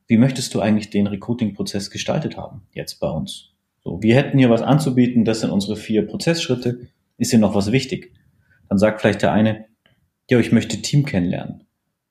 wie 0.07 0.17
möchtest 0.17 0.53
du 0.53 0.59
eigentlich 0.59 0.89
den 0.89 1.07
Recruiting-Prozess 1.07 1.89
gestaltet 1.89 2.37
haben 2.37 2.63
jetzt 2.71 2.99
bei 2.99 3.09
uns? 3.09 3.53
So, 3.83 4.01
wir 4.01 4.15
hätten 4.15 4.37
hier 4.37 4.49
was 4.49 4.61
anzubieten, 4.61 5.25
das 5.25 5.41
sind 5.41 5.49
unsere 5.49 5.75
vier 5.75 6.05
Prozessschritte. 6.05 6.87
Ist 7.17 7.31
hier 7.31 7.39
noch 7.39 7.55
was 7.55 7.71
wichtig? 7.71 8.13
Dann 8.69 8.77
sagt 8.77 9.01
vielleicht 9.01 9.21
der 9.21 9.31
eine, 9.31 9.65
ja, 10.29 10.39
ich 10.39 10.51
möchte 10.51 10.81
Team 10.81 11.05
kennenlernen. 11.05 11.63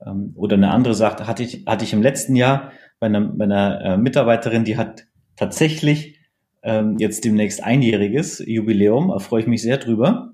Ähm, 0.04 0.32
oder 0.34 0.56
eine 0.56 0.70
andere 0.70 0.94
sagt, 0.94 1.26
hatte 1.26 1.42
ich, 1.42 1.64
hatte 1.66 1.84
ich 1.84 1.92
im 1.92 2.02
letzten 2.02 2.36
Jahr 2.36 2.72
bei 2.98 3.06
einer, 3.06 3.20
bei 3.20 3.44
einer 3.44 3.80
äh, 3.80 3.96
Mitarbeiterin, 3.96 4.64
die 4.64 4.76
hat 4.76 5.06
tatsächlich 5.36 6.19
ähm, 6.62 6.96
jetzt 6.98 7.24
demnächst 7.24 7.62
einjähriges 7.62 8.42
Jubiläum, 8.46 9.08
da 9.08 9.18
freue 9.18 9.42
ich 9.42 9.46
mich 9.46 9.62
sehr 9.62 9.78
drüber. 9.78 10.32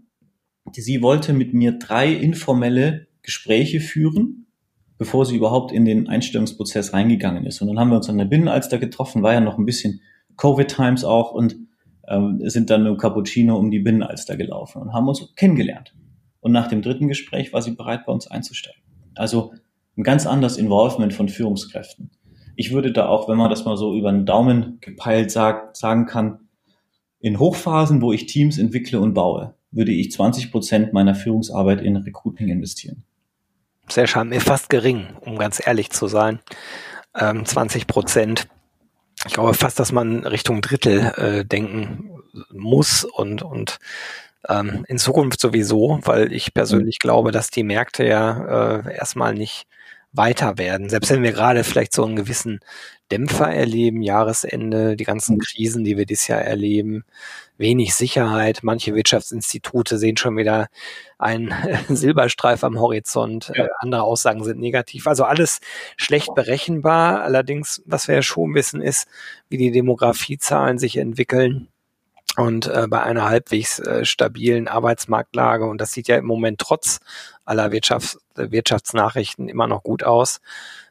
Sie 0.72 1.02
wollte 1.02 1.32
mit 1.32 1.54
mir 1.54 1.72
drei 1.72 2.12
informelle 2.12 3.06
Gespräche 3.22 3.80
führen, 3.80 4.46
bevor 4.98 5.24
sie 5.24 5.36
überhaupt 5.36 5.72
in 5.72 5.84
den 5.84 6.08
Einstellungsprozess 6.08 6.92
reingegangen 6.92 7.46
ist. 7.46 7.60
Und 7.60 7.68
dann 7.68 7.78
haben 7.78 7.90
wir 7.90 7.96
uns 7.96 8.08
an 8.08 8.18
der 8.18 8.24
Binnenalster 8.24 8.78
getroffen, 8.78 9.22
war 9.22 9.34
ja 9.34 9.40
noch 9.40 9.58
ein 9.58 9.66
bisschen 9.66 10.00
Covid-Times 10.36 11.04
auch 11.04 11.32
und 11.32 11.56
ähm, 12.08 12.40
sind 12.44 12.70
dann 12.70 12.86
im 12.86 12.96
Cappuccino 12.96 13.56
um 13.56 13.70
die 13.70 13.80
Binnenalster 13.80 14.36
gelaufen 14.36 14.82
und 14.82 14.92
haben 14.92 15.08
uns 15.08 15.34
kennengelernt. 15.36 15.94
Und 16.40 16.52
nach 16.52 16.68
dem 16.68 16.82
dritten 16.82 17.08
Gespräch 17.08 17.52
war 17.52 17.62
sie 17.62 17.72
bereit, 17.72 18.06
bei 18.06 18.12
uns 18.12 18.26
einzusteigen. 18.26 18.80
Also 19.14 19.52
ein 19.96 20.02
ganz 20.02 20.26
anderes 20.26 20.58
Involvement 20.58 21.12
von 21.12 21.28
Führungskräften 21.28 22.10
ich 22.56 22.72
würde 22.72 22.92
da 22.92 23.06
auch, 23.06 23.28
wenn 23.28 23.36
man 23.36 23.50
das 23.50 23.64
mal 23.64 23.76
so 23.76 23.94
über 23.94 24.10
den 24.10 24.26
Daumen 24.26 24.78
gepeilt 24.80 25.30
sagt, 25.30 25.76
sagen 25.76 26.06
kann, 26.06 26.40
in 27.20 27.38
Hochphasen, 27.38 28.02
wo 28.02 28.12
ich 28.12 28.26
Teams 28.26 28.58
entwickle 28.58 29.00
und 29.00 29.14
baue, 29.14 29.54
würde 29.70 29.92
ich 29.92 30.12
20 30.12 30.50
Prozent 30.50 30.92
meiner 30.92 31.14
Führungsarbeit 31.14 31.82
in 31.82 31.96
Recruiting 31.96 32.48
investieren. 32.48 33.04
Sehr 33.88 34.06
schade, 34.06 34.28
mir 34.28 34.40
fast 34.40 34.68
gering, 34.68 35.06
um 35.20 35.38
ganz 35.38 35.64
ehrlich 35.64 35.90
zu 35.90 36.08
sein. 36.08 36.40
Ähm, 37.14 37.44
20 37.44 37.86
Prozent. 37.86 38.48
Ich 39.26 39.34
glaube 39.34 39.54
fast, 39.54 39.78
dass 39.78 39.92
man 39.92 40.26
Richtung 40.26 40.60
Drittel 40.60 41.12
äh, 41.16 41.44
denken 41.44 42.10
muss 42.52 43.04
und, 43.04 43.42
und 43.42 43.78
ähm, 44.48 44.84
in 44.88 44.98
Zukunft 44.98 45.40
sowieso, 45.40 46.00
weil 46.02 46.32
ich 46.32 46.52
persönlich 46.52 46.98
glaube, 46.98 47.32
dass 47.32 47.50
die 47.50 47.62
Märkte 47.62 48.06
ja 48.06 48.80
äh, 48.86 48.94
erstmal 48.94 49.34
nicht 49.34 49.66
weiter 50.16 50.58
werden. 50.58 50.88
Selbst 50.88 51.10
wenn 51.10 51.22
wir 51.22 51.32
gerade 51.32 51.64
vielleicht 51.64 51.92
so 51.92 52.04
einen 52.04 52.16
gewissen 52.16 52.60
Dämpfer 53.10 53.48
erleben, 53.52 54.02
Jahresende, 54.02 54.96
die 54.96 55.04
ganzen 55.04 55.36
mhm. 55.36 55.40
Krisen, 55.40 55.84
die 55.84 55.96
wir 55.96 56.06
dieses 56.06 56.26
Jahr 56.26 56.40
erleben, 56.40 57.04
wenig 57.56 57.94
Sicherheit. 57.94 58.60
Manche 58.62 58.94
Wirtschaftsinstitute 58.94 59.98
sehen 59.98 60.16
schon 60.16 60.36
wieder 60.36 60.68
einen 61.18 61.54
Silberstreif 61.88 62.64
am 62.64 62.80
Horizont. 62.80 63.52
Ja. 63.54 63.66
Äh, 63.66 63.68
andere 63.78 64.02
Aussagen 64.02 64.42
sind 64.44 64.58
negativ. 64.58 65.06
Also 65.06 65.24
alles 65.24 65.60
schlecht 65.96 66.34
berechenbar. 66.34 67.22
Allerdings, 67.22 67.82
was 67.86 68.08
wir 68.08 68.16
ja 68.16 68.22
schon 68.22 68.54
wissen, 68.54 68.80
ist, 68.80 69.06
wie 69.48 69.58
die 69.58 69.70
Demografiezahlen 69.70 70.78
sich 70.78 70.96
entwickeln 70.96 71.68
und 72.36 72.66
äh, 72.66 72.86
bei 72.88 73.02
einer 73.02 73.28
halbwegs 73.28 73.78
äh, 73.78 74.04
stabilen 74.04 74.68
Arbeitsmarktlage, 74.68 75.66
und 75.66 75.80
das 75.80 75.92
sieht 75.92 76.08
ja 76.08 76.16
im 76.16 76.26
Moment 76.26 76.58
trotz 76.58 77.00
aller 77.44 77.72
Wirtschafts 77.72 78.18
Wirtschaftsnachrichten 78.34 79.48
immer 79.48 79.66
noch 79.66 79.82
gut 79.82 80.04
aus, 80.04 80.40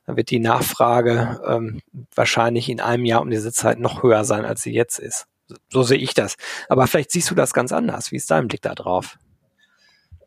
dann 0.06 0.18
wird 0.18 0.32
die 0.32 0.40
Nachfrage 0.40 1.42
ähm, 1.48 1.82
wahrscheinlich 2.16 2.70
in 2.70 2.82
einem 2.82 3.06
Jahr 3.06 3.22
um 3.22 3.30
diese 3.30 3.52
Zeit 3.52 3.80
noch 3.80 4.04
höher 4.04 4.24
sein, 4.24 4.46
als 4.46 4.64
sie 4.64 4.74
jetzt 4.74 5.00
ist. 5.00 5.28
So 5.70 5.84
sehe 5.84 5.98
ich 5.98 6.14
das. 6.16 6.38
Aber 6.70 6.88
vielleicht 6.88 7.12
siehst 7.12 7.30
du 7.30 7.36
das 7.36 7.54
ganz 7.54 7.72
anders. 7.72 8.12
Wie 8.12 8.16
ist 8.16 8.32
dein 8.32 8.48
Blick 8.48 8.62
da 8.64 8.74
drauf? 8.74 9.20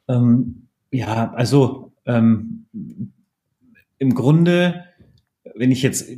Ähm, 0.06 0.68
ja, 0.90 1.32
also 1.32 1.92
ähm, 2.06 2.66
im 3.98 4.14
Grunde, 4.14 4.84
wenn 5.54 5.72
ich 5.72 5.82
jetzt 5.82 6.08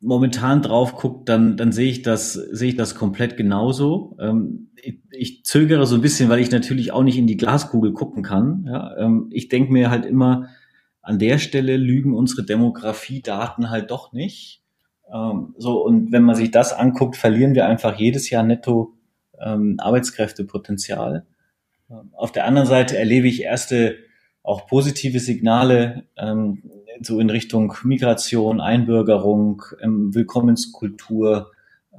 momentan 0.00 0.62
drauf 0.62 0.96
guckt, 0.96 1.28
dann, 1.28 1.56
dann 1.56 1.72
sehe 1.72 1.90
ich 1.90 2.02
das, 2.02 2.32
sehe 2.32 2.70
ich 2.70 2.76
das 2.76 2.94
komplett 2.94 3.36
genauso. 3.36 4.16
Ähm, 4.20 4.70
ich, 5.12 5.44
zögere 5.44 5.86
so 5.86 5.96
ein 5.96 6.00
bisschen, 6.00 6.30
weil 6.30 6.40
ich 6.40 6.50
natürlich 6.50 6.92
auch 6.92 7.02
nicht 7.02 7.18
in 7.18 7.26
die 7.26 7.36
Glaskugel 7.36 7.92
gucken 7.92 8.22
kann. 8.22 8.64
Ja, 8.66 8.96
ähm, 8.96 9.28
ich 9.30 9.48
denke 9.48 9.72
mir 9.72 9.90
halt 9.90 10.06
immer, 10.06 10.48
an 11.02 11.18
der 11.18 11.38
Stelle 11.38 11.76
lügen 11.76 12.14
unsere 12.14 12.44
Demografiedaten 12.44 13.70
halt 13.70 13.90
doch 13.90 14.12
nicht. 14.12 14.62
Ähm, 15.12 15.54
so, 15.58 15.84
und 15.84 16.12
wenn 16.12 16.22
man 16.22 16.36
sich 16.36 16.50
das 16.50 16.72
anguckt, 16.72 17.16
verlieren 17.16 17.54
wir 17.54 17.66
einfach 17.66 17.98
jedes 17.98 18.30
Jahr 18.30 18.42
netto 18.42 18.94
ähm, 19.38 19.76
Arbeitskräftepotenzial. 19.78 21.26
Ähm, 21.90 22.10
auf 22.14 22.32
der 22.32 22.46
anderen 22.46 22.68
Seite 22.68 22.96
erlebe 22.96 23.28
ich 23.28 23.42
erste 23.42 23.96
auch 24.42 24.66
positive 24.66 25.20
Signale, 25.20 26.04
ähm, 26.16 26.62
so 27.00 27.20
in 27.20 27.30
Richtung 27.30 27.74
Migration, 27.84 28.60
Einbürgerung, 28.60 29.62
ähm, 29.82 30.14
Willkommenskultur, 30.14 31.52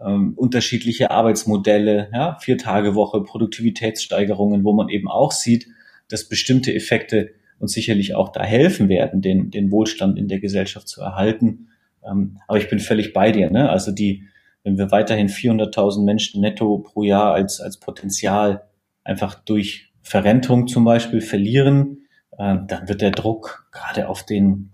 ähm, 0.04 0.34
unterschiedliche 0.36 1.12
Arbeitsmodelle, 1.12 2.10
ja, 2.14 2.38
vier 2.40 2.58
Tage 2.58 2.96
Woche, 2.96 3.24
Produktivitätssteigerungen, 3.24 4.64
wo 4.64 4.74
man 4.74 4.90
eben 4.90 5.08
auch 5.08 5.32
sieht, 5.32 5.68
dass 6.10 6.28
bestimmte 6.28 6.74
Effekte 6.74 7.32
uns 7.60 7.74
sicherlich 7.74 8.16
auch 8.16 8.30
da 8.30 8.44
helfen 8.44 8.90
werden, 8.90 9.22
den, 9.22 9.52
den 9.52 9.72
Wohlstand 9.72 10.18
in 10.18 10.28
der 10.28 10.40
Gesellschaft 10.40 10.88
zu 10.88 11.02
erhalten. 11.02 11.68
Ähm, 12.04 12.40
aber 12.48 12.58
ich 12.58 12.70
bin 12.70 12.80
völlig 12.80 13.14
bei 13.14 13.32
dir. 13.32 13.50
Ne? 13.52 13.70
Also 13.70 13.92
die, 13.92 14.24
wenn 14.64 14.78
wir 14.78 14.92
weiterhin 14.92 15.30
400.000 15.30 16.04
Menschen 16.04 16.42
netto 16.42 16.80
pro 16.80 17.04
Jahr 17.04 17.34
als, 17.34 17.62
als 17.62 17.80
Potenzial 17.80 18.64
einfach 19.04 19.36
durch 19.36 19.92
Verrentung 20.02 20.68
zum 20.68 20.84
Beispiel 20.84 21.22
verlieren, 21.22 22.06
äh, 22.38 22.58
dann 22.68 22.88
wird 22.88 23.02
der 23.02 23.12
Druck 23.12 23.70
gerade 23.72 24.10
auf 24.10 24.26
den 24.26 24.71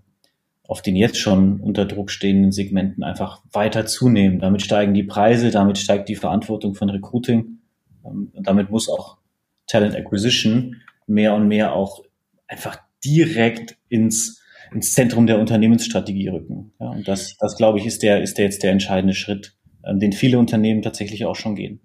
auf 0.68 0.82
den 0.82 0.96
jetzt 0.96 1.18
schon 1.18 1.60
unter 1.60 1.86
Druck 1.86 2.10
stehenden 2.10 2.52
Segmenten 2.52 3.02
einfach 3.02 3.42
weiter 3.52 3.86
zunehmen. 3.86 4.38
Damit 4.38 4.60
steigen 4.62 4.92
die 4.92 5.02
Preise, 5.02 5.50
damit 5.50 5.78
steigt 5.78 6.10
die 6.10 6.14
Verantwortung 6.14 6.74
von 6.74 6.90
Recruiting 6.90 7.60
ähm, 8.04 8.30
und 8.34 8.46
damit 8.46 8.70
muss 8.70 8.88
auch 8.88 9.16
Talent 9.66 9.96
Acquisition 9.96 10.76
mehr 11.06 11.34
und 11.34 11.48
mehr 11.48 11.72
auch 11.72 12.04
einfach 12.46 12.78
direkt 13.02 13.78
ins, 13.88 14.42
ins 14.72 14.92
Zentrum 14.92 15.26
der 15.26 15.38
Unternehmensstrategie 15.40 16.28
rücken. 16.28 16.72
Ja, 16.78 16.90
und 16.90 17.08
das, 17.08 17.36
das 17.38 17.56
glaube 17.56 17.78
ich, 17.78 17.86
ist 17.86 18.02
der, 18.02 18.22
ist 18.22 18.36
der 18.36 18.44
jetzt 18.44 18.62
der 18.62 18.72
entscheidende 18.72 19.14
Schritt, 19.14 19.56
ähm, 19.86 19.98
den 19.98 20.12
viele 20.12 20.38
Unternehmen 20.38 20.82
tatsächlich 20.82 21.24
auch 21.24 21.36
schon 21.36 21.56
gehen. 21.56 21.80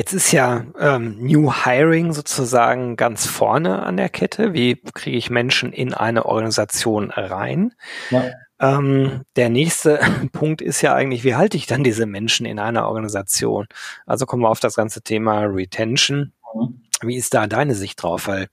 Jetzt 0.00 0.14
ist 0.14 0.32
ja 0.32 0.64
ähm, 0.78 1.18
New 1.20 1.52
Hiring 1.52 2.14
sozusagen 2.14 2.96
ganz 2.96 3.26
vorne 3.26 3.82
an 3.82 3.98
der 3.98 4.08
Kette. 4.08 4.54
Wie 4.54 4.76
kriege 4.94 5.18
ich 5.18 5.28
Menschen 5.28 5.74
in 5.74 5.92
eine 5.92 6.24
Organisation 6.24 7.10
rein? 7.10 7.74
Ja. 8.08 8.30
Ähm, 8.58 9.24
der 9.36 9.50
nächste 9.50 10.00
Punkt 10.32 10.62
ist 10.62 10.80
ja 10.80 10.94
eigentlich, 10.94 11.22
wie 11.22 11.34
halte 11.34 11.58
ich 11.58 11.66
dann 11.66 11.84
diese 11.84 12.06
Menschen 12.06 12.46
in 12.46 12.58
einer 12.58 12.88
Organisation? 12.88 13.66
Also 14.06 14.24
kommen 14.24 14.42
wir 14.42 14.48
auf 14.48 14.60
das 14.60 14.74
ganze 14.74 15.02
Thema 15.02 15.40
Retention. 15.40 16.32
Mhm. 16.54 16.80
Wie 17.02 17.16
ist 17.16 17.34
da 17.34 17.46
deine 17.46 17.74
Sicht 17.74 18.02
drauf? 18.02 18.26
Weil 18.26 18.48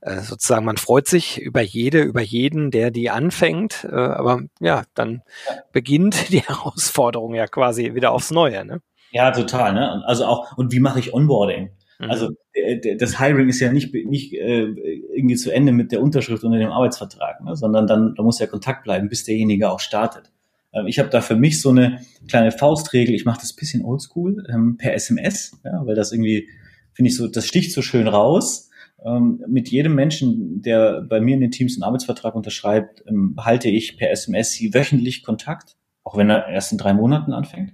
äh, 0.00 0.22
sozusagen 0.22 0.64
man 0.64 0.76
freut 0.76 1.06
sich 1.06 1.40
über 1.40 1.60
jede, 1.60 2.02
über 2.02 2.20
jeden, 2.20 2.72
der 2.72 2.90
die 2.90 3.10
anfängt, 3.10 3.84
äh, 3.84 3.94
aber 3.94 4.42
ja, 4.58 4.82
dann 4.94 5.22
beginnt 5.70 6.30
die 6.32 6.40
Herausforderung 6.40 7.36
ja 7.36 7.46
quasi 7.46 7.94
wieder 7.94 8.10
aufs 8.10 8.32
Neue. 8.32 8.64
Ne? 8.64 8.80
Ja, 9.10 9.30
total. 9.30 9.74
Ne? 9.74 10.02
Also 10.06 10.24
auch, 10.26 10.56
und 10.56 10.72
wie 10.72 10.80
mache 10.80 11.00
ich 11.00 11.12
Onboarding? 11.12 11.70
Mhm. 11.98 12.10
Also 12.10 12.30
äh, 12.52 12.96
das 12.96 13.18
Hiring 13.18 13.48
ist 13.48 13.60
ja 13.60 13.72
nicht, 13.72 13.92
nicht 13.94 14.32
äh, 14.34 14.66
irgendwie 15.14 15.36
zu 15.36 15.50
Ende 15.50 15.72
mit 15.72 15.92
der 15.92 16.02
Unterschrift 16.02 16.44
unter 16.44 16.58
dem 16.58 16.70
Arbeitsvertrag, 16.70 17.42
ne? 17.42 17.56
sondern 17.56 17.86
dann 17.86 18.14
da 18.16 18.22
muss 18.22 18.38
ja 18.38 18.46
Kontakt 18.46 18.84
bleiben, 18.84 19.08
bis 19.08 19.24
derjenige 19.24 19.70
auch 19.70 19.80
startet. 19.80 20.32
Ähm, 20.72 20.86
ich 20.86 20.98
habe 20.98 21.10
da 21.10 21.20
für 21.20 21.36
mich 21.36 21.60
so 21.60 21.70
eine 21.70 22.00
kleine 22.28 22.52
Faustregel, 22.52 23.14
ich 23.14 23.24
mache 23.24 23.40
das 23.40 23.52
bisschen 23.52 23.84
oldschool 23.84 24.44
ähm, 24.52 24.76
per 24.76 24.94
SMS, 24.94 25.60
ja, 25.64 25.84
weil 25.84 25.94
das 25.94 26.12
irgendwie, 26.12 26.48
finde 26.92 27.10
ich 27.10 27.16
so, 27.16 27.28
das 27.28 27.46
sticht 27.46 27.72
so 27.72 27.82
schön 27.82 28.08
raus. 28.08 28.70
Ähm, 29.04 29.42
mit 29.48 29.70
jedem 29.70 29.94
Menschen, 29.94 30.60
der 30.62 31.00
bei 31.02 31.20
mir 31.20 31.34
in 31.34 31.40
den 31.40 31.50
Teams 31.50 31.76
einen 31.76 31.84
Arbeitsvertrag 31.84 32.34
unterschreibt, 32.34 33.02
ähm, 33.08 33.34
halte 33.38 33.68
ich 33.68 33.96
per 33.96 34.10
SMS 34.10 34.60
wöchentlich 34.72 35.22
Kontakt, 35.22 35.76
auch 36.04 36.16
wenn 36.16 36.30
er 36.30 36.48
erst 36.48 36.72
in 36.72 36.78
drei 36.78 36.92
Monaten 36.92 37.32
anfängt, 37.32 37.72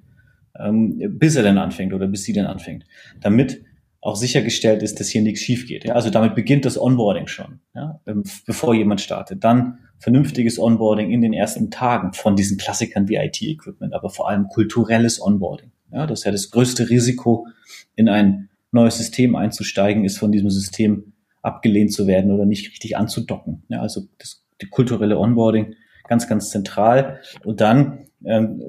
bis 0.59 1.37
er 1.37 1.43
dann 1.43 1.59
anfängt 1.59 1.93
oder 1.93 2.07
bis 2.07 2.25
sie 2.25 2.33
dann 2.33 2.47
anfängt, 2.47 2.85
damit 3.21 3.63
auch 4.01 4.17
sichergestellt 4.17 4.83
ist, 4.83 5.01
dass 5.01 5.09
hier 5.09 5.23
nichts 5.23 5.41
schief 5.41 5.67
geht. 5.67 5.85
Ja? 5.85 5.95
Also 5.95 6.11
damit 6.11 6.35
beginnt 6.35 6.65
das 6.65 6.81
Onboarding 6.81 7.27
schon, 7.27 7.61
ja? 7.75 8.01
Ähm, 8.07 8.23
bevor 8.47 8.75
jemand 8.75 9.01
startet. 9.01 9.43
Dann 9.43 9.79
vernünftiges 9.99 10.59
Onboarding 10.59 11.11
in 11.11 11.23
den 11.23 11.33
ersten 11.33 11.71
Tagen 11.71 12.13
von 12.13 12.37
diesen 12.37 12.57
Klassikern 12.57 13.09
wie 13.09 13.17
IT-Equipment, 13.17 13.95
aber 13.95 14.11
vor 14.11 14.29
allem 14.29 14.49
kulturelles 14.49 15.21
Onboarding. 15.21 15.73
Ja? 15.91 16.07
Das 16.07 16.21
ist 16.21 16.25
ja 16.25 16.31
das 16.31 16.51
größte 16.51 16.89
Risiko, 16.89 17.49
in 17.97 18.09
ein 18.09 18.49
neues 18.71 18.99
System 18.99 19.35
einzusteigen, 19.35 20.05
ist 20.05 20.19
von 20.19 20.31
diesem 20.31 20.51
System 20.51 21.15
abgelehnt 21.43 21.93
zu 21.93 22.07
werden 22.07 22.31
oder 22.31 22.45
nicht 22.45 22.71
richtig 22.71 22.97
anzudocken. 22.97 23.65
Ja? 23.69 23.81
Also 23.81 24.03
das 24.19 24.47
die 24.61 24.69
kulturelle 24.69 25.19
Onboarding 25.19 25.75
ganz, 26.09 26.29
ganz 26.29 26.51
zentral. 26.51 27.21
Und 27.45 27.61
dann 27.61 28.07
ähm, 28.25 28.63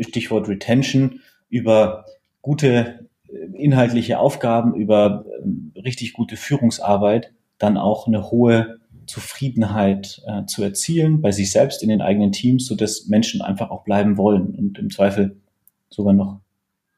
Stichwort 0.00 0.48
Retention 0.48 1.20
über 1.48 2.04
gute 2.42 3.08
inhaltliche 3.54 4.18
Aufgaben, 4.18 4.74
über 4.74 5.24
äh, 5.26 5.80
richtig 5.80 6.12
gute 6.12 6.36
Führungsarbeit 6.36 7.32
dann 7.58 7.76
auch 7.76 8.06
eine 8.06 8.30
hohe 8.30 8.78
Zufriedenheit 9.06 10.22
äh, 10.26 10.44
zu 10.46 10.62
erzielen 10.62 11.20
bei 11.20 11.30
sich 11.30 11.50
selbst 11.50 11.82
in 11.82 11.88
den 11.88 12.00
eigenen 12.00 12.32
Teams, 12.32 12.66
so 12.66 12.74
dass 12.74 13.06
Menschen 13.06 13.42
einfach 13.42 13.70
auch 13.70 13.84
bleiben 13.84 14.16
wollen 14.16 14.54
und 14.54 14.78
im 14.78 14.90
Zweifel 14.90 15.36
sogar 15.90 16.14
noch 16.14 16.40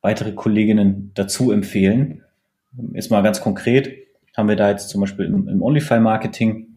weitere 0.03 0.33
Kolleginnen 0.33 1.11
dazu 1.15 1.51
empfehlen. 1.51 2.23
Jetzt 2.93 3.11
mal 3.11 3.23
ganz 3.23 3.41
konkret 3.41 3.91
haben 4.37 4.49
wir 4.49 4.57
da 4.57 4.71
jetzt 4.71 4.89
zum 4.89 5.01
Beispiel 5.01 5.27
im, 5.27 5.49
im 5.49 5.63
OnlyFi-Marketing 5.63 6.69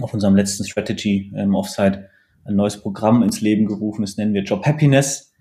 auf 0.00 0.14
unserem 0.14 0.36
letzten 0.36 0.64
Strategy 0.64 1.32
ähm, 1.36 1.54
Offsite 1.54 2.08
ein 2.44 2.56
neues 2.56 2.80
Programm 2.80 3.22
ins 3.22 3.40
Leben 3.40 3.66
gerufen. 3.66 4.02
Das 4.02 4.16
nennen 4.16 4.34
wir 4.34 4.42
Job 4.42 4.64
Happiness. 4.64 5.32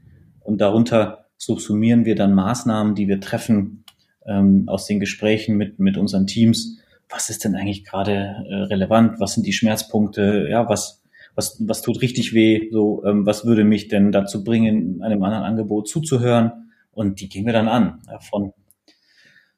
Und 0.42 0.60
darunter 0.60 1.21
subsumieren 1.42 2.06
wir 2.06 2.14
dann 2.14 2.36
Maßnahmen, 2.36 2.94
die 2.94 3.08
wir 3.08 3.20
treffen 3.20 3.84
ähm, 4.28 4.66
aus 4.68 4.86
den 4.86 5.00
Gesprächen 5.00 5.58
mit, 5.58 5.80
mit 5.80 5.98
unseren 5.98 6.28
Teams. 6.28 6.78
Was 7.10 7.32
ist 7.32 7.44
denn 7.44 7.56
eigentlich 7.56 7.84
gerade 7.84 8.46
äh, 8.48 8.56
relevant? 8.66 9.20
Was 9.20 9.34
sind 9.34 9.48
die 9.48 9.52
Schmerzpunkte? 9.52 10.48
Ja, 10.52 10.70
was, 10.70 11.02
was, 11.34 11.58
was 11.68 11.82
tut 11.82 12.00
richtig 12.04 12.36
weh? 12.36 12.70
So, 12.72 13.04
ähm, 13.06 13.26
was 13.26 13.44
würde 13.44 13.64
mich 13.64 13.88
denn 13.88 14.12
dazu 14.12 14.44
bringen, 14.44 15.02
einem 15.02 15.24
anderen 15.24 15.44
Angebot 15.44 15.88
zuzuhören? 15.88 16.70
Und 16.92 17.22
die 17.22 17.28
gehen 17.28 17.48
wir 17.48 17.54
dann 17.54 17.68
an. 17.68 18.02
Ja, 18.08 18.20
von 18.20 18.54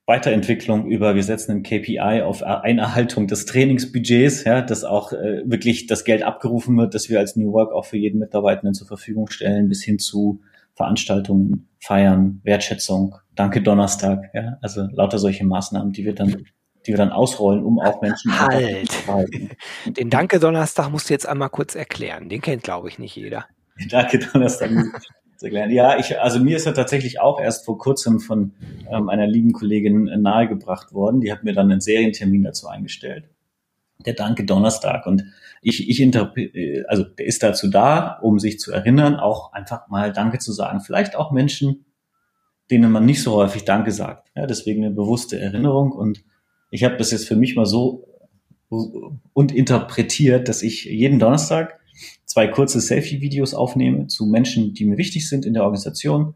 Weiterentwicklung 0.05 0.87
über, 0.87 1.15
wir 1.15 1.23
setzen 1.23 1.51
ein 1.51 1.63
KPI 1.63 2.21
auf 2.23 2.43
Einerhaltung 2.43 3.27
des 3.27 3.45
Trainingsbudgets, 3.45 4.45
ja, 4.45 4.61
dass 4.61 4.85
auch 4.85 5.11
äh, 5.11 5.41
wirklich 5.43 5.87
das 5.87 6.05
Geld 6.05 6.23
abgerufen 6.23 6.77
wird, 6.77 6.93
dass 6.93 7.09
wir 7.09 7.19
als 7.19 7.35
New 7.35 7.51
Work 7.51 7.73
auch 7.73 7.85
für 7.85 7.97
jeden 7.97 8.19
Mitarbeitenden 8.19 8.73
zur 8.73 8.87
Verfügung 8.87 9.29
stellen, 9.29 9.67
bis 9.67 9.83
hin 9.83 9.99
zu 9.99 10.39
Veranstaltungen, 10.75 11.69
Feiern, 11.79 12.41
Wertschätzung, 12.43 13.15
Danke 13.35 13.61
Donnerstag, 13.61 14.29
ja, 14.33 14.57
also 14.61 14.87
lauter 14.91 15.19
solche 15.19 15.45
Maßnahmen, 15.45 15.91
die 15.91 16.05
wir 16.05 16.15
dann 16.15 16.45
die 16.85 16.91
wir 16.91 16.97
dann 16.97 17.11
ausrollen, 17.11 17.63
um 17.63 17.79
auch 17.79 18.01
Menschen 18.01 18.37
halt. 18.37 18.89
Den 19.85 20.09
Danke 20.09 20.39
Donnerstag 20.39 20.89
musst 20.89 21.09
du 21.09 21.13
jetzt 21.13 21.27
einmal 21.27 21.49
kurz 21.49 21.75
erklären. 21.75 22.29
Den 22.29 22.41
kennt, 22.41 22.63
glaube 22.63 22.89
ich, 22.89 22.99
nicht 22.99 23.15
jeder. 23.15 23.45
Den 23.79 23.89
Danke 23.89 24.19
Donnerstag 24.19 24.69
zu 25.37 25.45
erklären. 25.45 25.71
Ja, 25.71 25.97
ich, 25.97 26.19
also 26.19 26.39
mir 26.39 26.57
ist 26.57 26.65
er 26.65 26.73
tatsächlich 26.73 27.19
auch 27.19 27.39
erst 27.39 27.65
vor 27.65 27.77
kurzem 27.77 28.19
von 28.19 28.53
ähm, 28.91 29.09
einer 29.09 29.27
lieben 29.27 29.53
Kollegin 29.53 30.05
nahegebracht 30.21 30.93
worden. 30.93 31.21
Die 31.21 31.31
hat 31.31 31.43
mir 31.43 31.53
dann 31.53 31.71
einen 31.71 31.81
Serientermin 31.81 32.43
dazu 32.43 32.67
eingestellt. 32.67 33.29
Der 34.05 34.13
Danke 34.13 34.45
Donnerstag. 34.45 35.05
Und 35.05 35.25
ich, 35.61 35.89
ich 35.89 36.01
interpretiere, 36.01 36.85
also 36.89 37.03
der 37.03 37.25
ist 37.25 37.41
dazu 37.43 37.69
da, 37.69 38.19
um 38.21 38.39
sich 38.39 38.59
zu 38.59 38.71
erinnern, 38.71 39.15
auch 39.15 39.53
einfach 39.53 39.87
mal 39.87 40.11
Danke 40.11 40.39
zu 40.39 40.51
sagen. 40.51 40.81
Vielleicht 40.81 41.15
auch 41.15 41.31
Menschen, 41.31 41.85
denen 42.69 42.91
man 42.91 43.05
nicht 43.05 43.21
so 43.21 43.33
häufig 43.33 43.65
Danke 43.65 43.91
sagt. 43.91 44.29
Ja, 44.35 44.45
deswegen 44.45 44.83
eine 44.83 44.93
bewusste 44.93 45.39
Erinnerung. 45.39 45.91
Und 45.91 46.23
ich 46.69 46.83
habe 46.83 46.97
das 46.97 47.11
jetzt 47.11 47.27
für 47.27 47.35
mich 47.35 47.55
mal 47.55 47.65
so 47.65 48.07
und 49.33 49.51
interpretiert, 49.51 50.49
dass 50.49 50.63
ich 50.63 50.85
jeden 50.85 51.19
Donnerstag 51.19 51.79
zwei 52.25 52.47
kurze 52.47 52.81
Selfie-Videos 52.81 53.53
aufnehme 53.53 54.07
zu 54.07 54.25
Menschen, 54.25 54.73
die 54.73 54.85
mir 54.85 54.97
wichtig 54.97 55.29
sind 55.29 55.45
in 55.45 55.53
der 55.53 55.63
Organisation, 55.63 56.33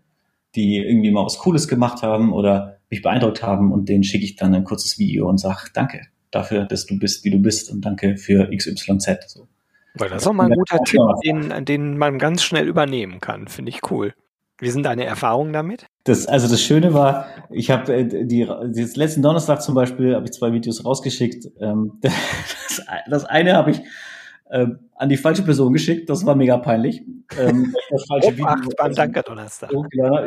die 0.56 0.78
irgendwie 0.78 1.12
mal 1.12 1.26
was 1.26 1.40
Cooles 1.40 1.68
gemacht 1.68 2.04
haben 2.04 2.34
oder 2.34 2.78
mich 2.90 3.02
beeindruckt 3.02 3.42
haben 3.42 3.72
und 3.72 3.90
denen 3.90 4.04
schicke 4.04 4.26
ich 4.26 4.36
dann 4.36 4.54
ein 4.54 4.64
kurzes 4.64 5.00
Video 5.00 5.28
und 5.28 5.40
sage 5.40 5.70
Danke 5.74 6.02
dafür, 6.32 6.66
dass 6.66 6.86
du 6.86 6.98
bist, 7.00 7.24
wie 7.24 7.32
du 7.32 7.40
bist 7.40 7.72
und 7.72 7.82
danke 7.82 8.18
für 8.18 8.50
XYZ. 8.56 9.08
So. 9.28 9.48
Weil 9.96 10.10
das 10.10 10.24
ist 10.24 10.28
auch 10.28 10.34
mal 10.34 10.46
ein 10.46 10.58
guter 10.58 10.80
Tipp, 10.84 11.02
den, 11.26 11.66
den 11.66 11.98
man 11.98 12.20
ganz 12.20 12.44
schnell 12.44 12.68
übernehmen 12.68 13.20
kann. 13.20 13.48
Finde 13.48 13.70
ich 13.70 13.92
cool. 13.92 14.14
Wie 14.60 14.70
sind 14.72 14.84
deine 14.84 15.06
Erfahrungen 15.06 15.54
damit? 15.54 15.86
Das, 16.04 16.26
also 16.26 16.48
das 16.48 16.62
Schöne 16.62 16.94
war, 16.94 17.28
ich 17.52 17.70
habe 17.70 17.94
äh, 17.94 18.26
die, 18.26 18.46
das 18.46 18.96
letzten 18.96 19.22
Donnerstag 19.22 19.62
zum 19.62 19.76
Beispiel 19.76 20.16
habe 20.16 20.26
ich 20.26 20.32
zwei 20.32 20.52
Videos 20.52 20.84
rausgeschickt. 20.84 21.48
Ähm, 21.60 21.94
das, 22.02 22.82
das 23.08 23.26
eine 23.26 23.54
habe 23.54 23.72
ich 23.72 23.82
äh, 24.50 24.66
an 24.96 25.10
die 25.10 25.18
falsche 25.18 25.44
Person 25.44 25.74
geschickt, 25.74 26.10
das 26.10 26.26
war 26.26 26.36
mega 26.36 26.58
peinlich. 26.58 27.04
Ähm, 27.38 27.76
das 27.92 28.06
falsche 28.06 28.34
Video. 28.34 28.48
Ach, 28.48 28.62
beim 28.78 28.96
Danke 28.96 29.22
Donnerstag. 29.22 29.72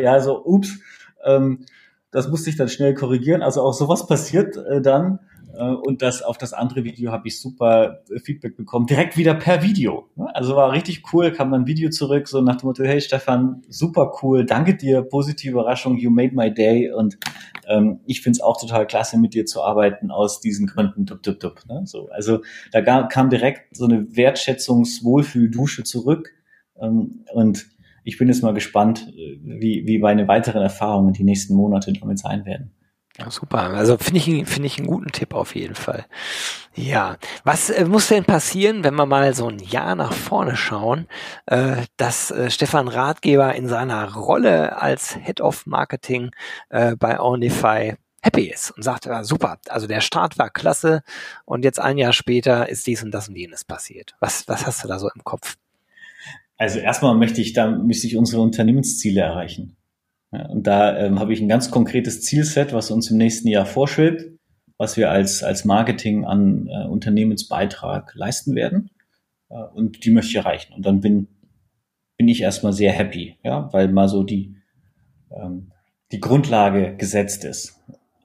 Ja, 0.01 0.21
so 0.21 0.45
ups. 0.45 0.79
Ähm, 1.25 1.65
das 2.13 2.29
musste 2.29 2.51
ich 2.51 2.57
dann 2.57 2.69
schnell 2.69 2.95
korrigieren. 2.95 3.43
Also 3.43 3.63
auch 3.63 3.73
sowas 3.73 4.07
passiert 4.07 4.57
äh, 4.57 4.81
dann. 4.81 5.21
Äh, 5.55 5.63
und 5.63 6.03
das 6.03 6.23
auf 6.23 6.39
das 6.39 6.53
andere 6.53 6.85
Video 6.85 7.13
habe 7.13 7.29
ich 7.29 7.41
super 7.41 8.03
äh, 8.11 8.19
Feedback 8.19 8.57
bekommen, 8.57 8.87
direkt 8.87 9.17
wieder 9.17 9.35
per 9.35 9.63
Video. 9.63 10.09
Also 10.35 10.57
war 10.57 10.73
richtig 10.73 11.03
cool, 11.13 11.33
kam 11.33 11.51
dann 11.51 11.63
ein 11.63 11.67
Video 11.67 11.91
zurück, 11.91 12.29
so 12.29 12.41
nach 12.41 12.57
dem 12.57 12.67
Motto, 12.67 12.85
hey 12.85 13.01
Stefan, 13.01 13.63
super 13.69 14.13
cool, 14.23 14.45
danke 14.45 14.77
dir, 14.77 15.03
positive 15.03 15.53
Überraschung, 15.53 15.97
you 15.99 16.11
made 16.11 16.35
my 16.35 16.53
day 16.53 16.91
und 16.91 17.19
ähm, 17.69 18.01
ich 18.07 18.21
find's 18.21 18.41
auch 18.41 18.61
total 18.61 18.87
klasse, 18.87 19.19
mit 19.19 19.35
dir 19.35 19.47
zu 19.47 19.63
arbeiten 19.63 20.11
aus 20.11 20.41
diesen 20.41 20.67
Gründen. 20.67 21.07
Dup, 21.07 21.23
dup, 21.23 21.41
dup, 21.41 21.63
ne? 21.69 21.83
so, 21.85 22.09
also 22.11 22.41
da 22.73 22.81
kam 23.07 23.31
direkt 23.31 23.77
so 23.77 23.85
eine 23.85 24.17
Wertschätzungs-Wohlfühl-Dusche 24.17 25.85
zurück 25.85 26.33
ähm, 26.81 27.25
und 27.33 27.67
ich 28.03 28.19
bin 28.19 28.29
jetzt 28.29 28.43
mal 28.43 28.55
gespannt, 28.55 29.13
äh, 29.17 29.39
wie, 29.43 29.87
wie 29.87 29.99
meine 29.99 30.27
weiteren 30.29 30.63
Erfahrungen 30.63 31.13
die 31.13 31.25
nächsten 31.25 31.55
Monate 31.55 31.93
damit 31.93 32.19
sein 32.19 32.45
werden. 32.45 32.73
Super. 33.29 33.71
Also 33.71 33.99
finde 33.99 34.19
ich, 34.19 34.49
finde 34.49 34.67
ich 34.67 34.79
einen 34.79 34.87
guten 34.87 35.13
Tipp 35.13 35.35
auf 35.35 35.55
jeden 35.55 35.75
Fall. 35.75 36.07
Ja. 36.75 37.17
Was 37.45 37.71
äh, 37.71 37.85
muss 37.85 38.09
denn 38.09 38.25
passieren, 38.25 38.85
wenn 38.85 38.95
wir 38.95 39.07
mal 39.07 39.35
so 39.35 39.49
ein 39.49 39.59
Jahr 39.59 39.95
nach 39.95 40.13
vorne 40.13 40.57
schauen, 40.57 41.07
äh, 41.47 41.77
dass 41.97 42.31
äh, 42.31 42.51
Stefan 42.51 42.89
Ratgeber 42.89 43.55
in 43.55 43.69
seiner 43.69 44.15
Rolle 44.15 44.81
als 44.81 45.17
Head 45.17 45.41
of 45.41 45.67
Marketing 45.67 46.31
äh, 46.71 46.97
bei 46.97 47.21
Onify 47.21 47.97
happy 48.23 48.51
ist 48.51 48.71
und 48.71 48.83
sagt, 48.83 49.07
ja, 49.07 49.25
super, 49.25 49.59
also 49.69 49.87
der 49.87 50.01
Start 50.01 50.39
war 50.39 50.51
klasse 50.51 51.03
und 51.45 51.65
jetzt 51.65 51.81
ein 51.81 51.99
Jahr 51.99 52.13
später 52.13 52.69
ist 52.69 52.87
dies 52.87 53.03
und 53.03 53.13
das 53.13 53.29
und 53.29 53.37
jenes 53.37 53.65
passiert. 53.65 54.15
Was, 54.21 54.47
was 54.47 54.67
hast 54.67 54.85
du 54.85 54.89
da 54.89 54.99
so 54.99 55.09
im 55.15 55.25
Kopf? 55.25 55.57
Also 56.59 56.79
erstmal 56.79 57.15
möchte 57.17 57.41
ich 57.41 57.55
da, 57.55 57.71
möchte 57.71 58.07
ich 58.07 58.17
unsere 58.17 58.43
Unternehmensziele 58.43 59.23
erreichen. 59.23 59.77
Und 60.31 60.67
da 60.67 60.97
ähm, 60.97 61.19
habe 61.19 61.33
ich 61.33 61.41
ein 61.41 61.49
ganz 61.49 61.71
konkretes 61.71 62.23
Zielset, 62.23 62.73
was 62.73 62.91
uns 62.91 63.11
im 63.11 63.17
nächsten 63.17 63.49
Jahr 63.49 63.67
vorschwebt, 63.67 64.27
was 64.79 64.97
wir 64.97 65.11
als, 65.11 65.43
als 65.43 65.65
Marketing 65.65 66.25
an 66.25 66.69
äh, 66.69 66.87
Unternehmensbeitrag 66.87 68.15
leisten 68.15 68.55
werden. 68.55 68.91
Äh, 69.49 69.63
und 69.75 70.05
die 70.05 70.11
möchte 70.11 70.31
ich 70.31 70.37
erreichen. 70.37 70.73
Und 70.75 70.87
dann 70.87 71.01
bin, 71.01 71.27
bin 72.17 72.29
ich 72.29 72.43
erstmal 72.43 72.73
sehr 72.73 72.93
happy, 72.93 73.37
ja, 73.43 73.73
weil 73.73 73.89
mal 73.89 74.09
so 74.09 74.23
die, 74.23 74.55
ähm, 75.31 75.73
die 76.13 76.21
Grundlage 76.21 76.97
gesetzt 76.97 77.45
ist. 77.45 77.81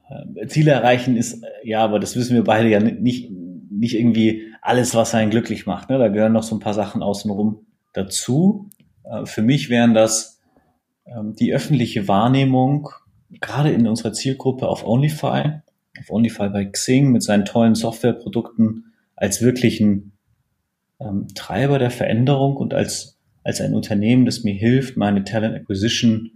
Äh, 0.09 0.45
Ziele 0.47 0.71
erreichen 0.71 1.17
ist, 1.17 1.43
äh, 1.43 1.47
ja, 1.63 1.83
aber 1.83 1.99
das 1.99 2.15
wissen 2.15 2.35
wir 2.35 2.43
beide 2.43 2.69
ja 2.69 2.79
nicht, 2.79 3.31
nicht 3.31 3.95
irgendwie 3.95 4.53
alles, 4.61 4.93
was 4.93 5.15
einen 5.15 5.31
glücklich 5.31 5.65
macht. 5.65 5.89
Ne? 5.89 5.97
Da 5.97 6.09
gehören 6.09 6.33
noch 6.33 6.43
so 6.43 6.55
ein 6.55 6.59
paar 6.59 6.73
Sachen 6.73 7.01
außenrum 7.01 7.65
dazu. 7.93 8.69
Äh, 9.03 9.25
für 9.25 9.41
mich 9.41 9.69
wären 9.69 9.93
das 9.93 10.34
die 11.07 11.53
öffentliche 11.53 12.07
Wahrnehmung, 12.07 12.89
gerade 13.41 13.71
in 13.71 13.87
unserer 13.87 14.13
Zielgruppe 14.13 14.67
auf 14.67 14.85
OnlyFi, 14.85 15.61
auf 15.99 16.09
OnlyFi 16.09 16.49
bei 16.49 16.65
Xing 16.65 17.11
mit 17.11 17.23
seinen 17.23 17.45
tollen 17.45 17.75
Softwareprodukten 17.75 18.93
als 19.15 19.41
wirklichen 19.41 20.13
ähm, 20.99 21.27
Treiber 21.35 21.79
der 21.79 21.91
Veränderung 21.91 22.57
und 22.57 22.73
als, 22.73 23.17
als 23.43 23.61
ein 23.61 23.73
Unternehmen, 23.73 24.25
das 24.25 24.43
mir 24.43 24.53
hilft, 24.53 24.97
meine 24.97 25.23
Talent 25.23 25.55
Acquisition 25.55 26.31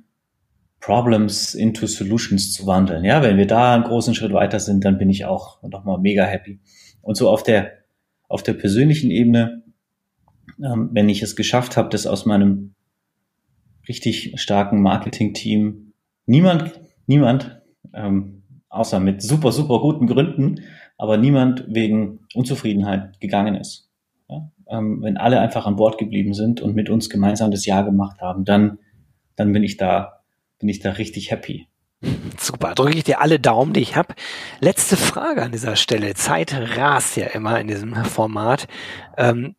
Problems 0.79 1.55
into 1.55 1.87
Solutions 1.87 2.53
zu 2.53 2.65
wandeln. 2.65 3.03
Ja, 3.03 3.21
wenn 3.21 3.37
wir 3.37 3.47
da 3.47 3.75
einen 3.75 3.83
großen 3.83 4.15
Schritt 4.15 4.31
weiter 4.31 4.61
sind, 4.61 4.85
dann 4.85 4.97
bin 4.97 5.09
ich 5.09 5.25
auch 5.25 5.61
nochmal 5.61 5.99
mega 5.99 6.23
happy. 6.23 6.59
Und 7.01 7.15
so 7.15 7.29
auf 7.29 7.43
der, 7.43 7.73
auf 8.29 8.43
der 8.43 8.53
persönlichen 8.53 9.11
Ebene, 9.11 9.63
ähm, 10.63 10.89
wenn 10.93 11.09
ich 11.09 11.21
es 11.21 11.35
geschafft 11.35 11.75
habe, 11.75 11.89
das 11.89 12.07
aus 12.07 12.25
meinem 12.25 12.75
richtig 13.89 14.39
starken 14.39 14.81
Marketing-Team 14.81 15.89
niemand, 16.29 16.79
niemand, 17.07 17.61
ähm, 17.93 18.43
außer 18.69 18.99
mit 18.99 19.21
super, 19.21 19.51
super 19.51 19.79
guten 19.79 20.07
Gründen, 20.07 20.61
aber 20.97 21.17
niemand 21.17 21.65
wegen 21.67 22.19
Unzufriedenheit 22.35 23.19
gegangen 23.19 23.55
ist. 23.55 23.89
Ja? 24.29 24.49
Ähm, 24.67 25.01
wenn 25.01 25.17
alle 25.17 25.39
einfach 25.39 25.65
an 25.65 25.75
Bord 25.75 25.97
geblieben 25.97 26.33
sind 26.33 26.61
und 26.61 26.75
mit 26.75 26.89
uns 26.89 27.09
gemeinsam 27.09 27.51
das 27.51 27.65
Jahr 27.65 27.83
gemacht 27.83 28.21
haben, 28.21 28.45
dann, 28.45 28.77
dann 29.35 29.51
bin 29.51 29.63
ich 29.63 29.77
da, 29.77 30.21
bin 30.59 30.69
ich 30.69 30.79
da 30.79 30.91
richtig 30.91 31.31
happy. 31.31 31.67
Super, 32.37 32.75
drücke 32.75 32.97
ich 32.97 33.03
dir 33.03 33.19
alle 33.19 33.39
Daumen, 33.39 33.73
die 33.73 33.81
ich 33.81 33.97
habe. 33.97 34.13
Letzte 34.61 34.95
Frage 34.95 35.41
an 35.41 35.51
dieser 35.51 35.75
Stelle. 35.75 36.13
Zeit 36.13 36.53
rast 36.77 37.17
ja 37.17 37.25
immer 37.25 37.59
in 37.59 37.67
diesem 37.67 37.93
Format. 38.05 38.67
Ähm, 39.17 39.55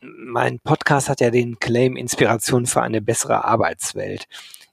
mein 0.00 0.60
Podcast 0.60 1.08
hat 1.08 1.20
ja 1.20 1.30
den 1.30 1.58
Claim 1.58 1.96
Inspiration 1.96 2.66
für 2.66 2.82
eine 2.82 3.00
bessere 3.00 3.44
Arbeitswelt. 3.44 4.26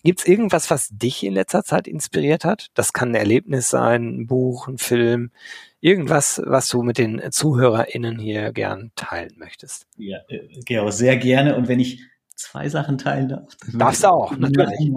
Gibt 0.03 0.19
es 0.19 0.27
irgendwas, 0.27 0.69
was 0.69 0.89
dich 0.89 1.23
in 1.23 1.33
letzter 1.33 1.63
Zeit 1.63 1.87
inspiriert 1.87 2.43
hat? 2.43 2.67
Das 2.73 2.91
kann 2.91 3.11
ein 3.11 3.15
Erlebnis 3.15 3.69
sein, 3.69 4.19
ein 4.19 4.27
Buch, 4.27 4.67
ein 4.67 4.77
Film, 4.77 5.31
irgendwas, 5.79 6.41
was 6.45 6.67
du 6.67 6.83
mit 6.83 6.97
den 6.97 7.21
ZuhörerInnen 7.31 8.19
hier 8.19 8.51
gern 8.51 8.91
teilen 8.95 9.33
möchtest. 9.37 9.87
Ja, 9.97 10.17
äh, 10.27 10.39
Gero, 10.65 10.91
sehr 10.91 11.15
gerne. 11.15 11.55
Und 11.55 11.69
wenn 11.69 11.79
ich 11.79 12.01
zwei 12.35 12.67
Sachen 12.67 12.97
teilen 12.97 13.29
darf. 13.29 13.55
Darfst 13.73 14.03
du 14.03 14.07
auch, 14.07 14.37
natürlich. 14.37 14.91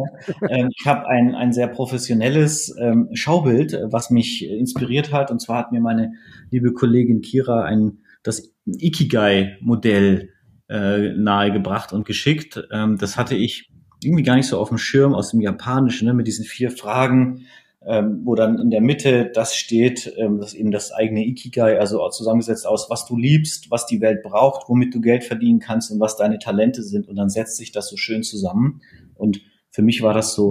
Ähm, 0.48 0.70
ich 0.76 0.86
habe 0.86 1.06
ein, 1.06 1.34
ein 1.34 1.52
sehr 1.52 1.68
professionelles 1.68 2.74
ähm, 2.78 3.08
Schaubild, 3.12 3.78
was 3.84 4.10
mich 4.10 4.44
inspiriert 4.44 5.12
hat. 5.12 5.30
Und 5.30 5.40
zwar 5.40 5.58
hat 5.58 5.72
mir 5.72 5.80
meine 5.80 6.14
liebe 6.50 6.72
Kollegin 6.72 7.20
Kira 7.20 7.62
ein, 7.62 7.98
das 8.22 8.52
Ikigai-Modell 8.66 10.31
äh, 10.68 11.12
nahegebracht 11.14 11.92
und 11.92 12.07
geschickt. 12.07 12.62
Ähm, 12.72 12.98
das 12.98 13.16
hatte 13.16 13.37
ich 13.37 13.70
irgendwie 14.02 14.24
gar 14.24 14.37
nicht 14.37 14.46
so 14.46 14.59
auf 14.59 14.68
dem 14.68 14.79
Schirm 14.79 15.14
aus 15.14 15.31
dem 15.31 15.40
Japanischen, 15.40 16.07
ne, 16.07 16.14
mit 16.14 16.26
diesen 16.26 16.44
vier 16.44 16.70
Fragen 16.70 17.46
ähm, 17.87 18.22
wo 18.24 18.35
dann 18.35 18.59
in 18.59 18.70
der 18.70 18.81
Mitte 18.81 19.31
das 19.33 19.55
steht, 19.55 20.12
ähm, 20.16 20.40
das 20.40 20.55
eben 20.55 20.72
das 20.72 20.90
eigene 20.92 21.24
Ikigai, 21.24 21.79
also 21.79 22.09
zusammengesetzt 22.09 22.66
aus, 22.66 22.90
was 22.90 23.07
du 23.07 23.16
liebst, 23.16 23.70
was 23.70 23.87
die 23.87 24.00
Welt 24.00 24.24
braucht, 24.24 24.68
womit 24.68 24.92
du 24.92 25.00
Geld 25.00 25.22
verdienen 25.22 25.61
kannst 25.61 25.92
und 25.92 26.00
was 26.00 26.16
deine 26.16 26.40
Talente 26.40 26.83
sind. 26.83 27.07
Und 27.07 27.14
dann 27.14 27.29
setzt 27.29 27.57
sich 27.57 27.70
das 27.70 27.88
so 27.88 27.96
schön 27.96 28.24
zusammen. 28.24 28.81
Und 29.14 29.40
für 29.70 29.83
mich 29.83 30.02
war 30.02 30.14
das 30.14 30.35
so 30.35 30.50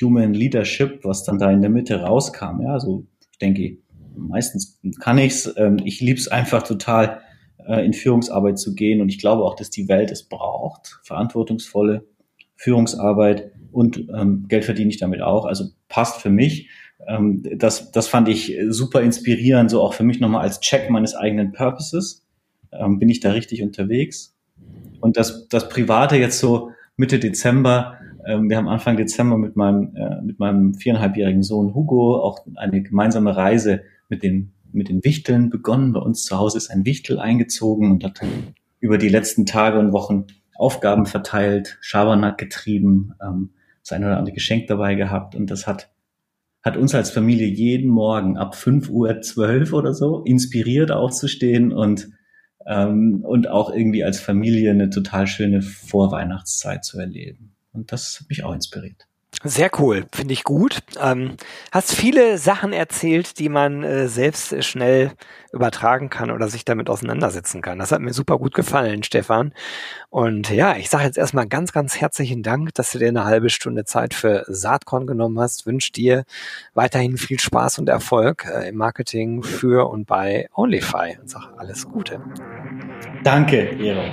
Human 0.00 0.32
Leadership, 0.32 1.04
was 1.04 1.24
dann 1.24 1.38
da 1.38 1.50
in 1.50 1.60
der 1.60 1.70
Mitte 1.70 2.02
rauskam. 2.02 2.62
Ja, 2.62 2.74
also 2.74 3.04
ich 3.32 3.38
denke, 3.38 3.78
meistens 4.16 4.80
kann 5.00 5.18
ich's. 5.18 5.52
Ähm, 5.56 5.78
ich 5.84 6.00
lieb's 6.00 6.28
einfach 6.28 6.62
total, 6.62 7.20
äh, 7.68 7.84
in 7.84 7.92
Führungsarbeit 7.92 8.58
zu 8.58 8.74
gehen. 8.74 9.00
Und 9.00 9.08
ich 9.08 9.18
glaube 9.18 9.44
auch, 9.44 9.56
dass 9.56 9.70
die 9.70 9.88
Welt 9.88 10.10
es 10.10 10.22
braucht, 10.22 11.00
verantwortungsvolle 11.02 12.04
Führungsarbeit 12.56 13.52
und 13.72 14.08
ähm, 14.14 14.46
Geld 14.48 14.64
verdiene 14.64 14.90
ich 14.90 14.98
damit 14.98 15.20
auch. 15.20 15.44
Also 15.44 15.66
passt 15.88 16.20
für 16.20 16.30
mich. 16.30 16.70
Ähm, 17.06 17.42
das, 17.56 17.92
das 17.92 18.08
fand 18.08 18.28
ich 18.28 18.56
super 18.68 19.02
inspirierend, 19.02 19.70
so 19.70 19.82
auch 19.82 19.94
für 19.94 20.04
mich 20.04 20.20
nochmal 20.20 20.42
als 20.42 20.60
Check 20.60 20.90
meines 20.90 21.14
eigenen 21.14 21.52
Purposes. 21.52 22.24
Ähm, 22.72 22.98
bin 22.98 23.08
ich 23.08 23.20
da 23.20 23.32
richtig 23.32 23.62
unterwegs? 23.62 24.34
Und 25.00 25.16
das, 25.16 25.48
das 25.48 25.68
Private 25.68 26.16
jetzt 26.16 26.38
so 26.38 26.70
Mitte 26.96 27.18
Dezember, 27.18 27.98
ähm, 28.26 28.48
wir 28.48 28.56
haben 28.56 28.68
Anfang 28.68 28.96
Dezember 28.96 29.38
mit 29.38 29.56
meinem, 29.56 29.94
äh, 29.94 30.20
mit 30.22 30.38
meinem 30.38 30.74
viereinhalbjährigen 30.74 31.42
Sohn 31.42 31.74
Hugo 31.74 32.20
auch 32.20 32.40
eine 32.56 32.82
gemeinsame 32.82 33.36
Reise 33.36 33.82
mit 34.08 34.22
den, 34.22 34.52
mit 34.76 34.88
den 34.88 35.04
Wichteln 35.04 35.50
begonnen. 35.50 35.92
Bei 35.92 36.00
uns 36.00 36.24
zu 36.24 36.38
Hause 36.38 36.58
ist 36.58 36.70
ein 36.70 36.84
Wichtel 36.84 37.18
eingezogen 37.18 37.90
und 37.90 38.04
hat 38.04 38.20
über 38.80 38.98
die 38.98 39.08
letzten 39.08 39.46
Tage 39.46 39.78
und 39.78 39.92
Wochen 39.92 40.26
Aufgaben 40.54 41.06
verteilt, 41.06 41.78
Schabernack 41.80 42.38
getrieben, 42.38 43.12
ähm, 43.22 43.50
das 43.82 43.92
eine 43.92 44.06
oder 44.06 44.18
andere 44.18 44.34
Geschenk 44.34 44.66
dabei 44.68 44.94
gehabt 44.94 45.34
und 45.34 45.50
das 45.50 45.66
hat 45.66 45.90
hat 46.62 46.76
uns 46.76 46.96
als 46.96 47.10
Familie 47.10 47.46
jeden 47.46 47.88
Morgen 47.88 48.36
ab 48.36 48.56
5 48.56 48.90
Uhr 48.90 49.20
12 49.20 49.72
oder 49.72 49.94
so 49.94 50.24
inspiriert 50.24 50.90
aufzustehen 50.90 51.72
und 51.72 52.08
ähm, 52.66 53.20
und 53.24 53.48
auch 53.48 53.72
irgendwie 53.72 54.02
als 54.02 54.18
Familie 54.18 54.72
eine 54.72 54.90
total 54.90 55.28
schöne 55.28 55.62
Vorweihnachtszeit 55.62 56.84
zu 56.84 56.98
erleben. 56.98 57.54
Und 57.72 57.92
das 57.92 58.18
hat 58.20 58.28
mich 58.28 58.42
auch 58.42 58.52
inspiriert. 58.52 59.06
Sehr 59.48 59.70
cool, 59.78 60.06
finde 60.12 60.34
ich 60.34 60.44
gut. 60.44 60.80
Ähm, 61.00 61.36
hast 61.72 61.94
viele 61.94 62.38
Sachen 62.38 62.72
erzählt, 62.72 63.38
die 63.38 63.48
man 63.48 63.82
äh, 63.82 64.08
selbst 64.08 64.64
schnell 64.64 65.12
übertragen 65.52 66.10
kann 66.10 66.30
oder 66.30 66.48
sich 66.48 66.64
damit 66.64 66.88
auseinandersetzen 66.88 67.62
kann. 67.62 67.78
Das 67.78 67.92
hat 67.92 68.00
mir 68.00 68.12
super 68.12 68.38
gut 68.38 68.54
gefallen, 68.54 69.02
Stefan. 69.02 69.52
Und 70.10 70.50
ja, 70.50 70.76
ich 70.76 70.90
sage 70.90 71.04
jetzt 71.04 71.18
erstmal 71.18 71.46
ganz, 71.46 71.72
ganz 71.72 72.00
herzlichen 72.00 72.42
Dank, 72.42 72.74
dass 72.74 72.92
du 72.92 72.98
dir 72.98 73.08
eine 73.08 73.24
halbe 73.24 73.50
Stunde 73.50 73.84
Zeit 73.84 74.14
für 74.14 74.44
Saatkorn 74.48 75.06
genommen 75.06 75.40
hast. 75.40 75.66
Wünsche 75.66 75.92
dir 75.92 76.24
weiterhin 76.74 77.16
viel 77.16 77.40
Spaß 77.40 77.78
und 77.78 77.88
Erfolg 77.88 78.46
äh, 78.46 78.68
im 78.68 78.76
Marketing 78.76 79.42
für 79.42 79.88
und 79.88 80.06
bei 80.06 80.48
OnlyFi 80.54 81.18
und 81.20 81.30
sage 81.30 81.48
alles 81.56 81.86
Gute. 81.88 82.20
Danke, 83.24 83.70
Ero. 83.78 84.12